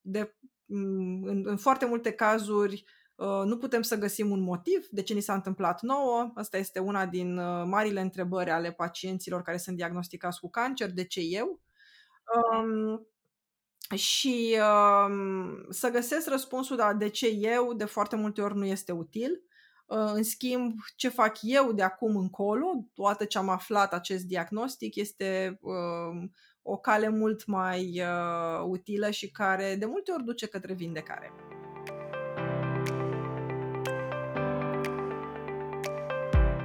[0.00, 0.36] de,
[0.66, 2.97] în, în foarte multe cazuri Uh,
[3.44, 6.30] nu putem să găsim un motiv de ce ni s-a întâmplat nouă.
[6.34, 10.92] Asta este una din uh, marile întrebări ale pacienților care sunt diagnosticați cu cancer.
[10.92, 11.60] De ce eu?
[12.34, 13.06] Um,
[13.96, 14.56] și
[15.06, 19.42] um, să găsesc răspunsul la de ce eu de foarte multe ori nu este util.
[19.86, 24.94] Uh, în schimb, ce fac eu de acum încolo, toată ce am aflat acest diagnostic,
[24.94, 26.28] este uh,
[26.62, 31.32] o cale mult mai uh, utilă și care de multe ori duce către vindecare.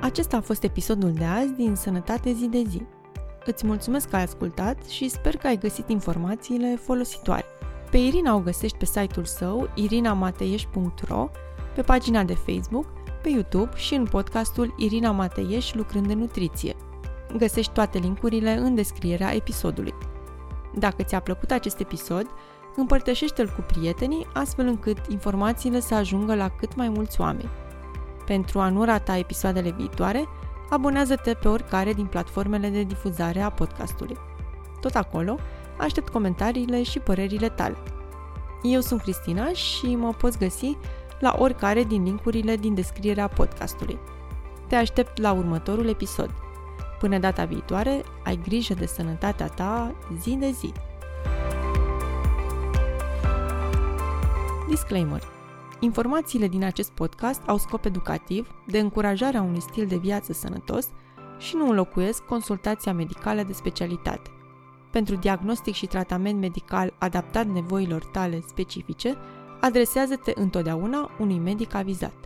[0.04, 2.82] Acesta a fost episodul de azi din Sănătate zi de zi.
[3.46, 7.46] Îți mulțumesc că ai ascultat și sper că ai găsit informațiile folositoare.
[7.92, 11.30] Pe Irina o găsești pe site-ul său irinamateieș.ro,
[11.76, 12.86] pe pagina de Facebook,
[13.22, 16.76] pe YouTube și în podcastul Irina Mateieș lucrând în nutriție.
[17.38, 19.94] Găsești toate linkurile în descrierea episodului.
[20.76, 22.26] Dacă ți-a plăcut acest episod,
[22.76, 27.50] împărtășește-l cu prietenii astfel încât informațiile să ajungă la cât mai mulți oameni.
[28.26, 30.28] Pentru a nu rata episoadele viitoare,
[30.70, 34.18] abonează-te pe oricare din platformele de difuzare a podcastului.
[34.80, 35.38] Tot acolo,
[35.78, 37.78] aștept comentariile și părerile tale.
[38.62, 40.78] Eu sunt Cristina și mă poți găsi
[41.20, 44.00] la oricare din linkurile din descrierea podcastului.
[44.68, 46.30] Te aștept la următorul episod.
[47.00, 50.72] Până data viitoare, ai grijă de sănătatea ta zi de zi.
[54.70, 55.33] Disclaimer
[55.84, 60.88] Informațiile din acest podcast au scop educativ, de încurajarea unui stil de viață sănătos
[61.38, 64.30] și nu înlocuiesc consultația medicală de specialitate.
[64.92, 69.18] Pentru diagnostic și tratament medical adaptat nevoilor tale specifice,
[69.62, 72.23] adresează-te întotdeauna unui medic avizat.